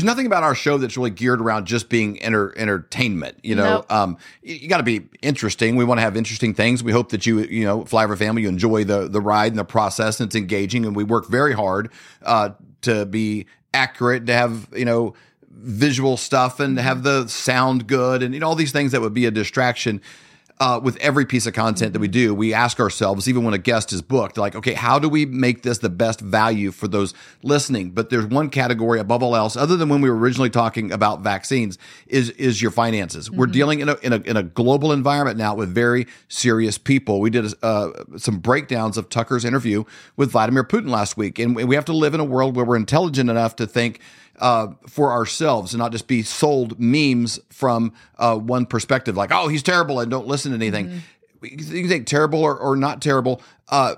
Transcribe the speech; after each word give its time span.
there's 0.00 0.06
nothing 0.06 0.24
about 0.24 0.42
our 0.42 0.54
show 0.54 0.78
that's 0.78 0.96
really 0.96 1.10
geared 1.10 1.42
around 1.42 1.66
just 1.66 1.90
being 1.90 2.18
enter, 2.22 2.56
entertainment. 2.56 3.36
You 3.42 3.54
know, 3.54 3.76
Nope. 3.76 3.92
um, 3.92 4.16
you, 4.42 4.54
you 4.54 4.68
got 4.68 4.78
to 4.78 4.82
be 4.82 5.02
interesting. 5.20 5.76
We 5.76 5.84
want 5.84 5.98
to 5.98 6.02
have 6.02 6.16
interesting 6.16 6.54
things. 6.54 6.82
We 6.82 6.90
hope 6.90 7.10
that 7.10 7.26
you, 7.26 7.40
you 7.40 7.64
know, 7.64 7.82
Flyover 7.82 8.16
family, 8.16 8.42
you 8.42 8.48
enjoy 8.48 8.84
the 8.84 9.08
the 9.08 9.20
ride 9.20 9.52
and 9.52 9.58
the 9.58 9.64
process, 9.64 10.18
and 10.18 10.28
it's 10.28 10.34
engaging. 10.36 10.86
And 10.86 10.96
we 10.96 11.04
work 11.04 11.28
very 11.28 11.52
hard 11.52 11.92
uh, 12.22 12.50
to 12.82 13.04
be 13.04 13.44
accurate, 13.74 14.26
to 14.28 14.32
have 14.32 14.68
you 14.74 14.86
know 14.86 15.12
visual 15.50 16.16
stuff, 16.16 16.60
and 16.60 16.76
to 16.78 16.82
have 16.82 17.02
the 17.02 17.28
sound 17.28 17.86
good, 17.86 18.22
and 18.22 18.32
you 18.32 18.40
know 18.40 18.48
all 18.48 18.54
these 18.54 18.72
things 18.72 18.92
that 18.92 19.02
would 19.02 19.12
be 19.14 19.26
a 19.26 19.30
distraction 19.30 20.00
uh, 20.60 20.78
with 20.82 20.98
every 20.98 21.24
piece 21.24 21.46
of 21.46 21.54
content 21.54 21.94
that 21.94 22.00
we 22.00 22.06
do, 22.06 22.34
we 22.34 22.52
ask 22.52 22.78
ourselves, 22.78 23.26
even 23.26 23.42
when 23.44 23.54
a 23.54 23.58
guest 23.58 23.94
is 23.94 24.02
booked, 24.02 24.36
like, 24.36 24.54
okay, 24.54 24.74
how 24.74 24.98
do 24.98 25.08
we 25.08 25.24
make 25.24 25.62
this 25.62 25.78
the 25.78 25.88
best 25.88 26.20
value 26.20 26.70
for 26.70 26.86
those 26.86 27.14
listening? 27.42 27.90
But 27.92 28.10
there's 28.10 28.26
one 28.26 28.50
category 28.50 29.00
above 29.00 29.22
all 29.22 29.34
else, 29.34 29.56
other 29.56 29.78
than 29.78 29.88
when 29.88 30.02
we 30.02 30.10
were 30.10 30.18
originally 30.18 30.50
talking 30.50 30.92
about 30.92 31.22
vaccines, 31.22 31.78
is 32.06 32.28
is 32.30 32.60
your 32.60 32.70
finances. 32.70 33.30
We're 33.30 33.46
dealing 33.46 33.80
in 33.80 33.88
a, 33.88 33.94
in 34.02 34.12
a 34.12 34.16
in 34.18 34.36
a 34.36 34.42
global 34.42 34.92
environment 34.92 35.38
now 35.38 35.54
with 35.54 35.74
very 35.74 36.06
serious 36.28 36.76
people. 36.76 37.20
We 37.20 37.30
did 37.30 37.54
uh, 37.62 37.90
some 38.18 38.38
breakdowns 38.38 38.98
of 38.98 39.08
Tucker's 39.08 39.46
interview 39.46 39.84
with 40.16 40.32
Vladimir 40.32 40.64
Putin 40.64 40.90
last 40.90 41.16
week, 41.16 41.38
and 41.38 41.56
we 41.56 41.74
have 41.74 41.86
to 41.86 41.94
live 41.94 42.12
in 42.12 42.20
a 42.20 42.24
world 42.24 42.54
where 42.54 42.66
we're 42.66 42.76
intelligent 42.76 43.30
enough 43.30 43.56
to 43.56 43.66
think 43.66 44.00
uh, 44.40 44.68
for 44.88 45.12
ourselves 45.12 45.72
and 45.72 45.78
not 45.78 45.92
just 45.92 46.08
be 46.08 46.22
sold 46.22 46.80
memes 46.80 47.38
from 47.50 47.92
uh, 48.18 48.36
one 48.36 48.66
perspective, 48.66 49.16
like, 49.16 49.30
oh, 49.32 49.48
he's 49.48 49.62
terrible 49.62 50.00
and 50.00 50.10
don't 50.10 50.26
listen 50.26 50.50
to 50.50 50.56
anything. 50.56 51.02
You 51.42 51.56
can 51.56 51.88
think 51.88 52.06
terrible 52.06 52.40
or, 52.40 52.58
or 52.58 52.76
not 52.76 53.00
terrible. 53.00 53.40
Uh, 53.68 53.96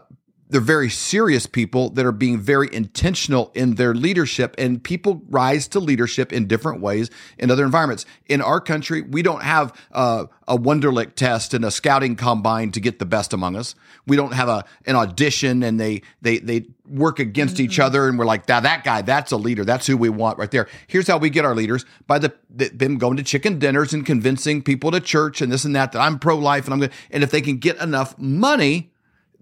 they're 0.52 0.60
very 0.60 0.90
serious 0.90 1.46
people 1.46 1.88
that 1.90 2.04
are 2.04 2.12
being 2.12 2.38
very 2.38 2.68
intentional 2.74 3.50
in 3.54 3.76
their 3.76 3.94
leadership, 3.94 4.54
and 4.58 4.84
people 4.84 5.22
rise 5.30 5.66
to 5.68 5.80
leadership 5.80 6.30
in 6.30 6.46
different 6.46 6.82
ways 6.82 7.10
in 7.38 7.50
other 7.50 7.64
environments. 7.64 8.04
In 8.26 8.42
our 8.42 8.60
country, 8.60 9.00
we 9.00 9.22
don't 9.22 9.42
have 9.42 9.72
uh, 9.92 10.26
a 10.46 10.58
Wonderlic 10.58 11.14
test 11.14 11.54
and 11.54 11.64
a 11.64 11.70
scouting 11.70 12.16
combine 12.16 12.70
to 12.72 12.80
get 12.80 12.98
the 12.98 13.06
best 13.06 13.32
among 13.32 13.56
us. 13.56 13.74
We 14.06 14.14
don't 14.14 14.34
have 14.34 14.50
a 14.50 14.66
an 14.84 14.94
audition 14.94 15.62
and 15.62 15.80
they 15.80 16.02
they 16.20 16.38
they 16.38 16.66
work 16.86 17.18
against 17.18 17.58
each 17.58 17.78
other, 17.78 18.06
and 18.06 18.18
we're 18.18 18.26
like, 18.26 18.44
that 18.46 18.64
that 18.64 18.84
guy, 18.84 19.00
that's 19.00 19.32
a 19.32 19.38
leader. 19.38 19.64
That's 19.64 19.86
who 19.86 19.96
we 19.96 20.10
want 20.10 20.36
right 20.36 20.50
there. 20.50 20.68
Here's 20.86 21.08
how 21.08 21.16
we 21.16 21.30
get 21.30 21.46
our 21.46 21.54
leaders 21.54 21.86
by 22.06 22.18
the, 22.18 22.34
the 22.50 22.68
them 22.68 22.98
going 22.98 23.16
to 23.16 23.22
chicken 23.22 23.58
dinners 23.58 23.94
and 23.94 24.04
convincing 24.04 24.60
people 24.60 24.90
to 24.90 25.00
church 25.00 25.40
and 25.40 25.50
this 25.50 25.64
and 25.64 25.74
that 25.76 25.92
that 25.92 26.00
I'm 26.00 26.18
pro 26.18 26.36
life 26.36 26.66
and 26.66 26.74
I'm 26.74 26.80
good. 26.80 26.92
And 27.10 27.22
if 27.22 27.30
they 27.30 27.40
can 27.40 27.56
get 27.56 27.78
enough 27.78 28.18
money 28.18 28.91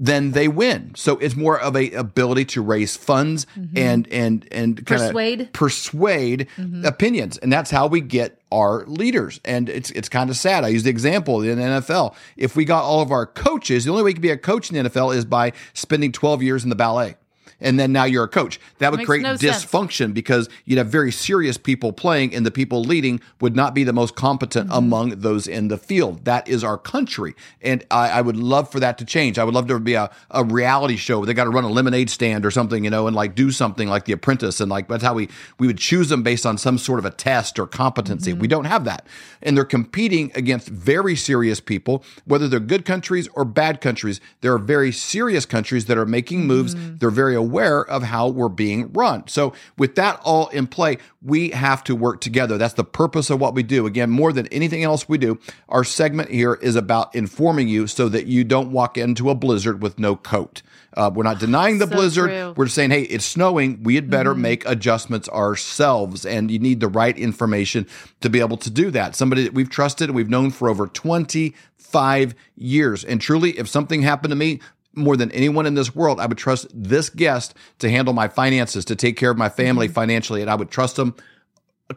then 0.01 0.33
they 0.33 0.48
win. 0.48 0.93
So 0.97 1.19
it's 1.19 1.37
more 1.37 1.61
of 1.61 1.77
a 1.77 1.91
ability 1.93 2.47
to 2.47 2.62
raise 2.62 2.97
funds 2.97 3.47
mm-hmm. 3.56 3.77
and 3.77 4.09
and 4.09 4.48
and 4.51 4.87
kind 4.87 5.03
Persuade. 5.03 5.53
persuade 5.53 6.48
mm-hmm. 6.56 6.87
opinions, 6.87 7.37
and 7.37 7.53
that's 7.53 7.70
how 7.70 7.87
we 7.87 8.01
get 8.01 8.41
our 8.51 8.84
leaders. 8.87 9.41
And 9.45 9.69
it's 9.69 9.91
it's 9.91 10.09
kind 10.09 10.31
of 10.31 10.37
sad. 10.37 10.65
I 10.65 10.69
use 10.69 10.84
the 10.84 10.91
example 10.91 11.43
in 11.43 11.59
the 11.59 11.65
NFL. 11.65 12.15
If 12.39 12.56
we 12.56 12.65
got 12.65 12.83
all 12.83 13.03
of 13.03 13.12
our 13.12 13.27
coaches, 13.27 13.84
the 13.84 13.91
only 13.91 14.03
way 14.03 14.11
you 14.11 14.15
can 14.15 14.23
be 14.23 14.31
a 14.31 14.39
coach 14.39 14.71
in 14.71 14.83
the 14.83 14.89
NFL 14.89 15.15
is 15.15 15.27
by 15.27 15.53
spending 15.75 16.12
twelve 16.12 16.43
years 16.43 16.65
in 16.65 16.71
the 16.71 16.77
ballet. 16.77 17.17
And 17.61 17.78
then 17.78 17.92
now 17.92 18.05
you're 18.05 18.25
a 18.25 18.28
coach. 18.28 18.58
That 18.78 18.91
would 18.91 18.98
Makes 18.98 19.06
create 19.08 19.22
no 19.22 19.36
sense. 19.36 19.64
dysfunction 19.64 20.14
because 20.14 20.48
you'd 20.64 20.78
have 20.78 20.89
very 20.89 21.12
serious 21.12 21.56
people 21.58 21.92
playing, 21.92 22.34
and 22.34 22.44
the 22.47 22.50
people 22.50 22.83
leading 22.83 23.20
would 23.41 23.55
not 23.56 23.75
be 23.75 23.84
the 23.84 23.92
most 23.92 24.14
competent 24.14 24.50
Mm-hmm. 24.50 24.72
among 24.72 25.11
those 25.20 25.47
in 25.47 25.69
the 25.69 25.77
field. 25.78 26.25
That 26.25 26.48
is 26.48 26.64
our 26.64 26.77
country, 26.77 27.34
and 27.62 27.84
I, 27.91 28.11
I 28.11 28.20
would 28.20 28.36
love 28.36 28.70
for 28.70 28.81
that 28.81 28.98
to 28.98 29.04
change. 29.04 29.38
I 29.38 29.44
would 29.44 29.54
love 29.54 29.66
to 29.69 29.78
be 29.78 29.94
a, 29.94 30.10
a 30.31 30.44
reality 30.44 30.97
show 30.97 31.19
where 31.19 31.26
they 31.26 31.34
got 31.34 31.44
to 31.44 31.50
run 31.50 31.65
a 31.65 31.69
lemonade 31.69 32.10
stand 32.10 32.44
or 32.44 32.50
something, 32.50 32.82
you 32.84 32.91
know, 32.91 33.06
and 33.06 33.15
like 33.15 33.34
do 33.34 33.50
something 33.50 33.88
like 33.88 34.04
The 34.06 34.12
Apprentice, 34.12 34.60
and 34.60 34.70
like 34.70 34.88
that's 34.88 35.03
how 35.04 35.15
we 35.15 35.28
we 35.59 35.66
would 35.66 35.78
choose 35.78 36.09
them 36.09 36.22
based 36.22 36.47
on 36.47 36.59
some 36.59 36.78
sort 36.78 36.99
of 36.99 37.04
a 37.04 37.10
test 37.10 37.59
or 37.59 37.66
competency. 37.66 38.32
Mm-hmm. 38.32 38.41
We 38.41 38.49
don't 38.49 38.65
have 38.65 38.84
that, 38.84 39.06
and 39.43 39.56
they're 39.56 39.65
competing 39.65 40.32
against 40.34 40.69
very 40.69 41.16
serious 41.16 41.60
people, 41.60 42.03
whether 42.25 42.49
they're 42.49 42.60
good 42.60 42.84
countries 42.84 43.28
or 43.34 43.44
bad 43.44 43.81
countries. 43.81 44.20
There 44.41 44.53
are 44.53 44.59
very 44.59 44.93
serious 44.93 45.47
countries 45.47 45.87
that 45.87 45.99
are 45.99 46.06
making 46.06 46.47
moves. 46.47 46.75
Mm-hmm. 46.75 46.97
They're 46.99 47.10
very 47.10 47.34
aware 47.34 47.50
of 47.59 48.03
how 48.05 48.28
we're 48.28 48.49
being 48.49 48.93
run. 48.93 49.27
So, 49.28 49.53
with 49.78 49.94
that 49.97 50.21
all 50.25 50.49
in 50.49 50.66
play, 50.66 50.99
we 51.22 51.50
have 51.50 51.83
to 51.84 51.94
work 51.97 52.21
together. 52.21 52.59
That's 52.59 52.75
the 52.75 52.84
purpose 52.84 53.31
of 53.31 53.41
what 53.41 53.55
we 53.55 53.62
do. 53.62 53.87
Again, 53.87 54.11
more 54.11 54.33
than 54.33 54.47
anything 54.49 54.83
else 54.83 55.09
we 55.09 55.19
do, 55.19 55.38
our 55.69 55.84
segment 55.84 56.31
here 56.31 56.55
is 56.55 56.77
about 56.77 57.15
informing 57.15 57.69
you 57.69 57.87
so 57.87 58.09
that 58.09 58.27
you 58.27 58.44
don't 58.44 58.72
walk 58.72 58.97
into 58.97 59.31
a 59.31 59.34
blizzard 59.34 59.83
with 59.83 59.99
no 59.99 60.16
coat. 60.16 60.62
Uh, 60.97 61.09
we're 61.15 61.22
not 61.22 61.38
denying 61.38 61.78
the 61.78 61.87
So 61.87 61.94
blizzard. 61.94 62.31
true. 62.31 62.55
We're 62.56 62.65
just 62.65 62.75
saying, 62.75 62.91
hey, 62.91 63.03
it's 63.03 63.25
snowing. 63.25 63.82
We 63.84 63.94
had 63.94 64.11
better 64.11 64.32
Mm-hmm. 64.32 64.43
make 64.43 64.67
adjustments 64.69 65.28
ourselves. 65.28 66.27
And 66.27 66.50
you 66.50 66.59
need 66.59 66.81
the 66.81 66.88
right 66.88 67.17
information 67.17 67.87
to 68.22 68.28
be 68.28 68.41
able 68.41 68.56
to 68.56 68.71
do 68.71 68.91
that. 68.91 69.15
Somebody 69.15 69.44
that 69.44 69.55
we've 69.55 69.71
trusted 69.71 70.09
and 70.09 70.17
we've 70.17 70.28
known 70.28 70.50
for 70.50 70.69
over 70.69 70.88
25 70.88 72.34
years. 72.56 73.05
And 73.05 73.21
truly, 73.21 73.59
if 73.59 73.69
something 73.69 74.03
happened 74.03 74.32
to 74.32 74.37
me, 74.37 74.61
more 74.95 75.17
than 75.17 75.31
anyone 75.33 75.67
in 75.67 75.75
this 75.75 75.95
world, 75.95 76.19
I 76.21 76.27
would 76.27 76.39
trust 76.39 76.67
this 76.75 77.09
guest 77.11 77.55
to 77.78 77.89
handle 77.91 78.12
my 78.15 78.28
finances, 78.28 78.84
to 78.87 78.97
take 78.97 79.17
care 79.17 79.31
of 79.31 79.39
my 79.39 79.49
family 79.49 79.87
Mm-hmm. 79.87 79.95
financially, 79.95 80.41
and 80.43 80.51
I 80.51 80.55
would 80.56 80.71
trust 80.71 80.97
them 80.97 81.15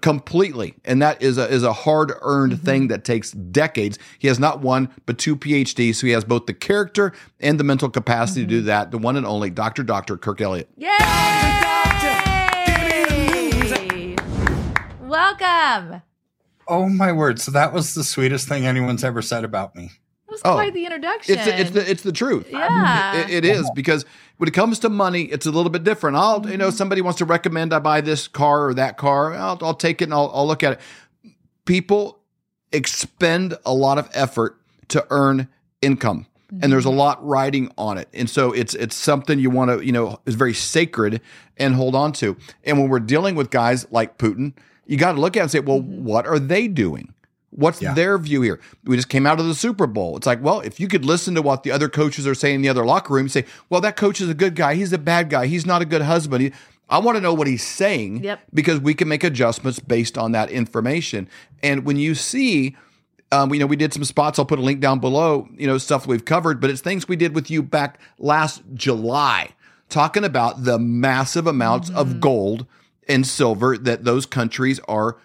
completely. 0.01 0.73
And 0.85 1.01
that 1.03 1.21
is 1.21 1.37
a 1.37 1.47
is 1.49 1.63
a 1.63 1.73
hard 1.73 2.13
earned 2.21 2.53
Mm-hmm. 2.53 2.65
thing 2.65 2.87
that 2.89 3.03
takes 3.05 3.31
decades. 3.31 3.97
He 4.19 4.27
has 4.27 4.39
not 4.39 4.61
one 4.61 4.89
but 5.05 5.17
two 5.17 5.35
PhDs, 5.35 5.95
so 5.95 6.07
he 6.07 6.13
has 6.13 6.23
both 6.25 6.45
the 6.47 6.53
character 6.53 7.13
and 7.39 7.59
the 7.59 7.63
mental 7.63 7.89
capacity 7.89 8.41
to 8.41 8.47
do 8.47 8.57
Mm-hmm. 8.59 8.65
that. 8.67 8.91
The 8.91 8.97
one 8.97 9.15
and 9.17 9.25
only 9.25 9.49
Dr. 9.49 9.83
Dr. 9.83 10.17
Kirk 10.17 10.41
Elliott. 10.41 10.69
Yay! 10.77 10.89
Welcome. 14.99 16.01
Oh 16.67 16.89
my 16.89 17.11
word! 17.11 17.39
So 17.39 17.51
that 17.51 17.73
was 17.73 17.93
the 17.93 18.03
sweetest 18.03 18.47
thing 18.47 18.65
anyone's 18.65 19.03
ever 19.03 19.21
said 19.21 19.43
about 19.43 19.75
me. 19.75 19.91
Was 20.33 20.41
Oh, 20.43 20.53
quite 20.55 20.73
the 20.73 20.85
introduction. 20.85 21.35
It's 21.37 21.45
the, 21.45 21.59
it's 21.61 21.71
the 21.71 21.91
it's 21.91 22.03
the 22.03 22.11
truth. 22.11 22.47
Yeah. 22.49 23.17
It- 23.21 23.29
it 23.29 23.45
is 23.45 23.69
because 23.75 24.03
when 24.37 24.47
it 24.49 24.53
comes 24.53 24.79
to 24.79 24.89
money, 24.89 25.23
it's 25.23 25.45
a 25.45 25.51
little 25.51 25.69
bit 25.69 25.83
different. 25.83 26.17
I'll 26.17 26.45
you 26.49 26.57
know 26.57 26.67
Mm-hmm. 26.67 26.75
somebody 26.75 27.01
wants 27.01 27.19
to 27.19 27.25
recommend 27.25 27.73
I 27.73 27.79
buy 27.79 28.01
this 28.01 28.27
car 28.27 28.67
or 28.67 28.73
that 28.73 28.97
car. 28.97 29.33
I'll, 29.33 29.57
I'll 29.61 29.73
take 29.87 30.01
it 30.01 30.05
and 30.05 30.13
I'll, 30.13 30.31
I'll 30.33 30.47
look 30.47 30.63
at 30.63 30.73
it. 30.73 30.79
People 31.65 32.19
expend 32.71 33.55
a 33.65 33.73
lot 33.73 33.97
of 33.97 34.09
effort 34.13 34.59
to 34.89 35.05
earn 35.09 35.47
income. 35.81 36.25
And 36.61 36.71
there's 36.71 36.85
a 36.85 36.89
Mm-hmm. 36.89 36.97
lot 36.99 37.25
riding 37.25 37.71
on 37.79 37.97
it, 37.97 38.07
and 38.13 38.29
so 38.29 38.51
it's 38.51 38.75
it's 38.75 38.95
something 38.95 39.39
you 39.39 39.49
want 39.49 39.71
to 39.71 39.83
you 39.83 39.91
know 39.91 40.19
is 40.27 40.35
very 40.35 40.53
sacred 40.53 41.19
and 41.57 41.73
hold 41.73 41.95
on 41.95 42.11
to. 42.13 42.37
And 42.63 42.77
when 42.79 42.89
we're 42.89 42.99
dealing 42.99 43.33
with 43.33 43.49
guys 43.49 43.87
like 43.91 44.19
Putin, 44.19 44.53
you 44.85 44.95
got 44.97 45.13
to 45.13 45.19
look 45.19 45.35
at 45.35 45.39
it 45.39 45.43
and 45.43 45.51
say, 45.51 45.59
well, 45.61 45.79
Mm-hmm. 45.79 46.03
what 46.03 46.27
are 46.27 46.37
they 46.37 46.67
doing? 46.67 47.11
What's 47.55 47.81
Yeah. 47.81 47.93
their 47.93 48.17
view 48.17 48.41
here? 48.41 48.59
We 48.83 48.95
just 48.95 49.09
came 49.09 49.25
out 49.27 49.39
of 49.39 49.45
the 49.45 49.53
Super 49.55 49.85
Bowl. 49.87 50.17
It's 50.17 50.25
like, 50.27 50.41
well, 50.43 50.59
if 50.61 50.79
you 50.79 50.87
could 50.87 51.05
listen 51.05 51.35
to 51.35 51.41
what 51.41 51.63
the 51.63 51.71
other 51.71 51.87
coaches 51.89 52.25
are 52.25 52.33
saying 52.35 52.55
in 52.55 52.61
the 52.61 52.69
other 52.69 52.85
locker 52.85 53.13
room, 53.13 53.29
say, 53.29 53.45
well, 53.69 53.81
that 53.81 53.95
coach 53.95 54.19
is 54.21 54.29
a 54.29 54.33
good 54.33 54.55
guy. 54.55 54.75
He's 54.75 54.91
a 54.93 54.97
bad 54.97 55.29
guy. 55.29 55.45
He's 55.47 55.65
not 55.65 55.81
a 55.81 55.85
good 55.85 56.01
husband. 56.01 56.41
He- 56.43 56.51
I 56.89 56.97
want 56.99 57.15
to 57.15 57.21
know 57.21 57.33
what 57.33 57.47
he's 57.47 57.63
saying 57.63 58.23
Yep. 58.23 58.39
because 58.53 58.79
we 58.79 58.93
can 58.93 59.07
make 59.07 59.23
adjustments 59.23 59.79
based 59.79 60.17
on 60.17 60.31
that 60.33 60.49
information. 60.51 61.27
And 61.61 61.85
when 61.85 61.97
you 61.97 62.13
see, 62.15 62.75
um, 63.31 63.53
you 63.53 63.59
know, 63.59 63.65
we 63.65 63.75
did 63.75 63.93
some 63.93 64.03
spots. 64.03 64.37
I'll 64.37 64.45
put 64.45 64.59
a 64.59 64.63
link 64.63 64.79
down 64.79 64.99
below. 64.99 65.47
You 65.57 65.65
know, 65.65 65.77
stuff 65.77 66.05
we've 66.05 66.25
covered, 66.25 66.59
but 66.59 66.69
it's 66.69 66.81
things 66.81 67.07
we 67.07 67.15
did 67.15 67.33
with 67.33 67.49
you 67.49 67.63
back 67.63 67.99
last 68.19 68.61
July, 68.73 69.49
talking 69.89 70.23
about 70.23 70.65
the 70.65 70.77
massive 70.77 71.47
amounts 71.47 71.89
of 71.91 72.19
gold 72.19 72.65
and 73.07 73.25
silver 73.25 73.77
that 73.77 74.03
those 74.05 74.25
countries 74.25 74.79
are 74.87 75.17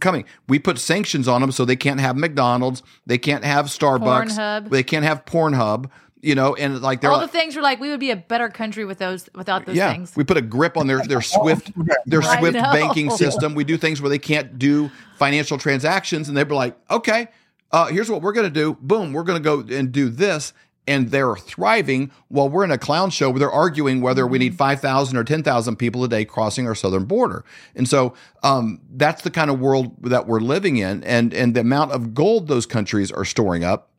coming. 0.00 0.24
We 0.48 0.58
put 0.58 0.78
sanctions 0.78 1.28
on 1.28 1.40
them 1.40 1.52
so 1.52 1.64
they 1.64 1.76
can't 1.76 2.00
have 2.00 2.16
McDonald's, 2.16 2.82
they 3.06 3.18
can't 3.18 3.44
have 3.44 3.66
Starbucks, 3.66 4.36
Pornhub. 4.36 4.70
they 4.70 4.82
can't 4.82 5.04
have 5.04 5.24
Pornhub. 5.24 5.90
You 6.22 6.34
know, 6.34 6.56
and 6.56 6.80
like 6.80 7.02
they're 7.02 7.10
All 7.10 7.18
like, 7.18 7.30
the 7.30 7.38
things 7.38 7.54
were 7.54 7.62
like 7.62 7.78
we 7.78 7.88
would 7.90 8.00
be 8.00 8.10
a 8.10 8.16
better 8.16 8.48
country 8.48 8.84
with 8.84 8.98
those 8.98 9.28
without 9.34 9.64
those 9.64 9.76
yeah, 9.76 9.92
things. 9.92 10.16
we 10.16 10.24
put 10.24 10.36
a 10.36 10.42
grip 10.42 10.76
on 10.76 10.88
their 10.88 11.00
their 11.06 11.20
Swift 11.20 11.70
their 12.06 12.22
Swift 12.38 12.54
banking 12.54 13.10
system. 13.10 13.54
We 13.54 13.62
do 13.62 13.76
things 13.76 14.00
where 14.00 14.08
they 14.08 14.18
can't 14.18 14.58
do 14.58 14.90
financial 15.18 15.56
transactions, 15.56 16.28
and 16.28 16.36
they 16.36 16.42
were 16.42 16.56
like, 16.56 16.76
okay, 16.90 17.28
uh, 17.70 17.86
here's 17.86 18.10
what 18.10 18.22
we're 18.22 18.32
going 18.32 18.46
to 18.46 18.50
do. 18.52 18.74
Boom, 18.80 19.12
we're 19.12 19.22
going 19.22 19.40
to 19.40 19.44
go 19.44 19.76
and 19.76 19.92
do 19.92 20.08
this. 20.08 20.52
And 20.86 21.10
they're 21.10 21.34
thriving 21.36 22.12
while 22.28 22.48
we're 22.48 22.64
in 22.64 22.70
a 22.70 22.78
clown 22.78 23.10
show 23.10 23.30
where 23.30 23.40
they're 23.40 23.50
arguing 23.50 24.00
whether 24.00 24.26
we 24.26 24.38
need 24.38 24.56
5,000 24.56 25.16
or 25.16 25.24
10,000 25.24 25.76
people 25.76 26.04
a 26.04 26.08
day 26.08 26.24
crossing 26.24 26.66
our 26.66 26.74
southern 26.74 27.04
border. 27.04 27.44
And 27.74 27.88
so 27.88 28.14
um, 28.42 28.80
that's 28.90 29.22
the 29.22 29.30
kind 29.30 29.50
of 29.50 29.58
world 29.58 29.96
that 30.02 30.26
we're 30.26 30.40
living 30.40 30.76
in. 30.76 31.02
And, 31.04 31.34
and 31.34 31.54
the 31.54 31.60
amount 31.60 31.92
of 31.92 32.14
gold 32.14 32.46
those 32.46 32.66
countries 32.66 33.10
are 33.10 33.24
storing 33.24 33.64
up 33.64 33.90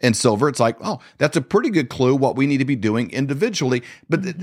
and 0.00 0.16
silver, 0.16 0.48
it's 0.48 0.60
like, 0.60 0.76
oh, 0.80 1.00
that's 1.18 1.36
a 1.36 1.40
pretty 1.40 1.70
good 1.70 1.88
clue 1.88 2.16
what 2.16 2.34
we 2.34 2.46
need 2.46 2.58
to 2.58 2.64
be 2.64 2.76
doing 2.76 3.10
individually. 3.12 3.82
But 4.08 4.24
th- 4.24 4.36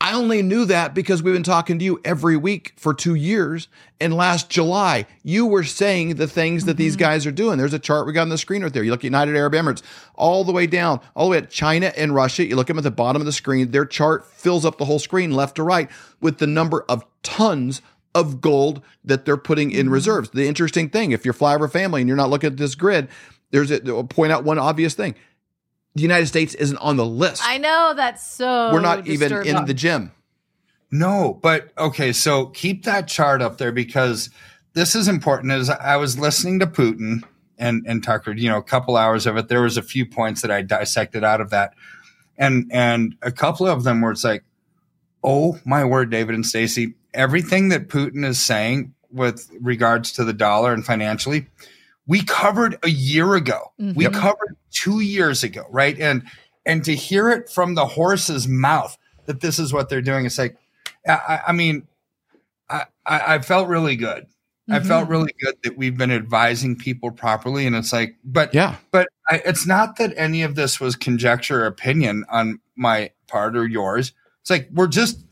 I 0.00 0.12
only 0.12 0.42
knew 0.42 0.66
that 0.66 0.94
because 0.94 1.22
we've 1.22 1.34
been 1.34 1.42
talking 1.42 1.78
to 1.78 1.84
you 1.84 2.00
every 2.04 2.36
week 2.36 2.74
for 2.76 2.92
two 2.92 3.14
years. 3.14 3.68
And 3.98 4.14
last 4.14 4.50
July, 4.50 5.06
you 5.22 5.46
were 5.46 5.64
saying 5.64 6.16
the 6.16 6.26
things 6.26 6.66
that 6.66 6.76
these 6.76 6.94
mm-hmm. 6.94 7.00
guys 7.00 7.26
are 7.26 7.32
doing. 7.32 7.56
There's 7.56 7.72
a 7.72 7.78
chart 7.78 8.06
we 8.06 8.12
got 8.12 8.22
on 8.22 8.28
the 8.28 8.38
screen 8.38 8.62
right 8.62 8.72
there. 8.72 8.84
You 8.84 8.90
look 8.90 9.00
at 9.00 9.04
United 9.04 9.34
Arab 9.36 9.54
Emirates, 9.54 9.82
all 10.14 10.44
the 10.44 10.52
way 10.52 10.66
down, 10.66 11.00
all 11.14 11.26
the 11.26 11.30
way 11.32 11.38
at 11.38 11.50
China 11.50 11.92
and 11.96 12.14
Russia. 12.14 12.44
You 12.44 12.56
look 12.56 12.66
at 12.66 12.74
them 12.74 12.78
at 12.78 12.84
the 12.84 12.90
bottom 12.90 13.22
of 13.22 13.26
the 13.26 13.32
screen. 13.32 13.70
Their 13.70 13.86
chart 13.86 14.26
fills 14.26 14.64
up 14.64 14.76
the 14.76 14.84
whole 14.84 14.98
screen, 14.98 15.32
left 15.32 15.56
to 15.56 15.62
right, 15.62 15.90
with 16.20 16.38
the 16.38 16.46
number 16.46 16.84
of 16.88 17.04
tons 17.22 17.80
of 18.14 18.40
gold 18.40 18.82
that 19.04 19.24
they're 19.24 19.36
putting 19.36 19.70
in 19.70 19.86
mm-hmm. 19.86 19.94
reserves. 19.94 20.30
The 20.30 20.46
interesting 20.46 20.90
thing, 20.90 21.12
if 21.12 21.24
you're 21.24 21.34
flyover 21.34 21.70
family 21.70 22.02
and 22.02 22.08
you're 22.08 22.16
not 22.16 22.30
looking 22.30 22.48
at 22.48 22.58
this 22.58 22.74
grid, 22.74 23.08
there's 23.50 23.70
a 23.70 23.80
point 24.04 24.30
out 24.30 24.44
one 24.44 24.58
obvious 24.58 24.94
thing. 24.94 25.14
The 25.96 26.02
United 26.02 26.26
States 26.26 26.54
isn't 26.54 26.76
on 26.76 26.98
the 26.98 27.06
list. 27.06 27.42
I 27.42 27.56
know 27.56 27.94
that's 27.96 28.24
so. 28.24 28.70
We're 28.70 28.80
not 28.80 29.06
even 29.06 29.32
in 29.46 29.64
the 29.64 29.72
gym. 29.72 30.12
No, 30.90 31.38
but 31.42 31.72
okay, 31.78 32.12
so 32.12 32.46
keep 32.46 32.84
that 32.84 33.08
chart 33.08 33.40
up 33.40 33.56
there 33.56 33.72
because 33.72 34.28
this 34.74 34.94
is 34.94 35.08
important. 35.08 35.52
As 35.52 35.70
I 35.70 35.96
was 35.96 36.18
listening 36.18 36.58
to 36.60 36.66
Putin 36.66 37.24
and 37.58 37.82
and 37.88 38.04
Tucker, 38.04 38.32
you 38.32 38.50
know, 38.50 38.58
a 38.58 38.62
couple 38.62 38.98
hours 38.98 39.26
of 39.26 39.38
it, 39.38 39.48
there 39.48 39.62
was 39.62 39.78
a 39.78 39.82
few 39.82 40.04
points 40.04 40.42
that 40.42 40.50
I 40.50 40.60
dissected 40.60 41.24
out 41.24 41.40
of 41.40 41.48
that, 41.48 41.72
and 42.36 42.70
and 42.70 43.16
a 43.22 43.32
couple 43.32 43.66
of 43.66 43.82
them 43.82 44.02
where 44.02 44.12
it's 44.12 44.22
like, 44.22 44.44
oh 45.24 45.58
my 45.64 45.82
word, 45.82 46.10
David 46.10 46.34
and 46.34 46.44
Stacy, 46.44 46.94
everything 47.14 47.70
that 47.70 47.88
Putin 47.88 48.22
is 48.22 48.38
saying 48.38 48.92
with 49.10 49.50
regards 49.62 50.12
to 50.12 50.24
the 50.24 50.34
dollar 50.34 50.74
and 50.74 50.84
financially, 50.84 51.46
we 52.06 52.22
covered 52.22 52.78
a 52.82 52.88
year 52.88 53.34
ago. 53.34 53.72
We 53.78 54.04
Mhm. 54.06 54.14
covered 54.14 54.56
two 54.70 55.00
years 55.00 55.42
ago, 55.42 55.64
right? 55.70 55.98
And 55.98 56.22
and 56.64 56.84
to 56.84 56.94
hear 56.96 57.30
it 57.30 57.48
from 57.48 57.74
the 57.76 57.86
horse's 57.86 58.48
mouth 58.48 58.96
that 59.26 59.40
this 59.40 59.58
is 59.58 59.72
what 59.72 59.88
they're 59.88 60.02
doing, 60.02 60.26
it's 60.26 60.38
like, 60.38 60.56
I, 61.06 61.12
I- 61.12 61.40
I 61.48 61.52
mean, 61.52 61.86
I, 62.68 62.84
I 63.06 63.18
I 63.18 63.34
I 63.34 63.38
felt 63.40 63.68
really 63.68 63.96
good. 63.96 64.26
I 64.68 64.80
Mhm. 64.80 64.86
felt 64.86 65.08
really 65.08 65.32
good 65.40 65.54
that 65.62 65.76
we've 65.76 65.96
been 65.96 66.10
advising 66.10 66.74
people 66.76 67.12
properly, 67.12 67.66
and 67.68 67.76
it's 67.76 67.92
like, 67.92 68.16
but 68.24 68.52
Yeah. 68.52 68.76
but 68.90 69.06
I, 69.30 69.40
it's 69.44 69.64
not 69.66 69.96
that 69.98 70.12
any 70.16 70.42
of 70.42 70.56
this 70.56 70.80
was 70.80 70.96
conjecture 70.96 71.62
or 71.62 71.66
opinion 71.66 72.24
on 72.28 72.58
my 72.76 73.10
part 73.28 73.56
or 73.56 73.66
yours. 73.66 74.12
It's 74.40 74.50
like 74.50 74.68
we're 74.72 74.88
just 74.88 75.24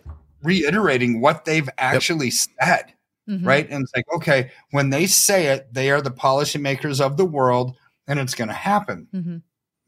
reiterating 0.43 1.21
what 1.21 1.45
they've 1.47 1.69
actually 1.79 2.31
said, 2.31 2.93
Mhm. 3.29 3.47
right? 3.47 3.69
And 3.71 3.83
it's 3.83 3.93
like, 3.97 4.05
okay, 4.17 4.51
when 4.71 4.91
they 4.91 5.07
say 5.07 5.47
it, 5.47 5.73
they 5.73 5.91
are 5.91 6.01
the 6.03 6.11
policymakers 6.11 7.01
of 7.01 7.17
the 7.17 7.25
world, 7.25 7.77
and 8.07 8.19
it's 8.19 8.35
going 8.35 8.49
to 8.49 8.55
happen. 8.55 9.09
Mhm. 9.15 9.43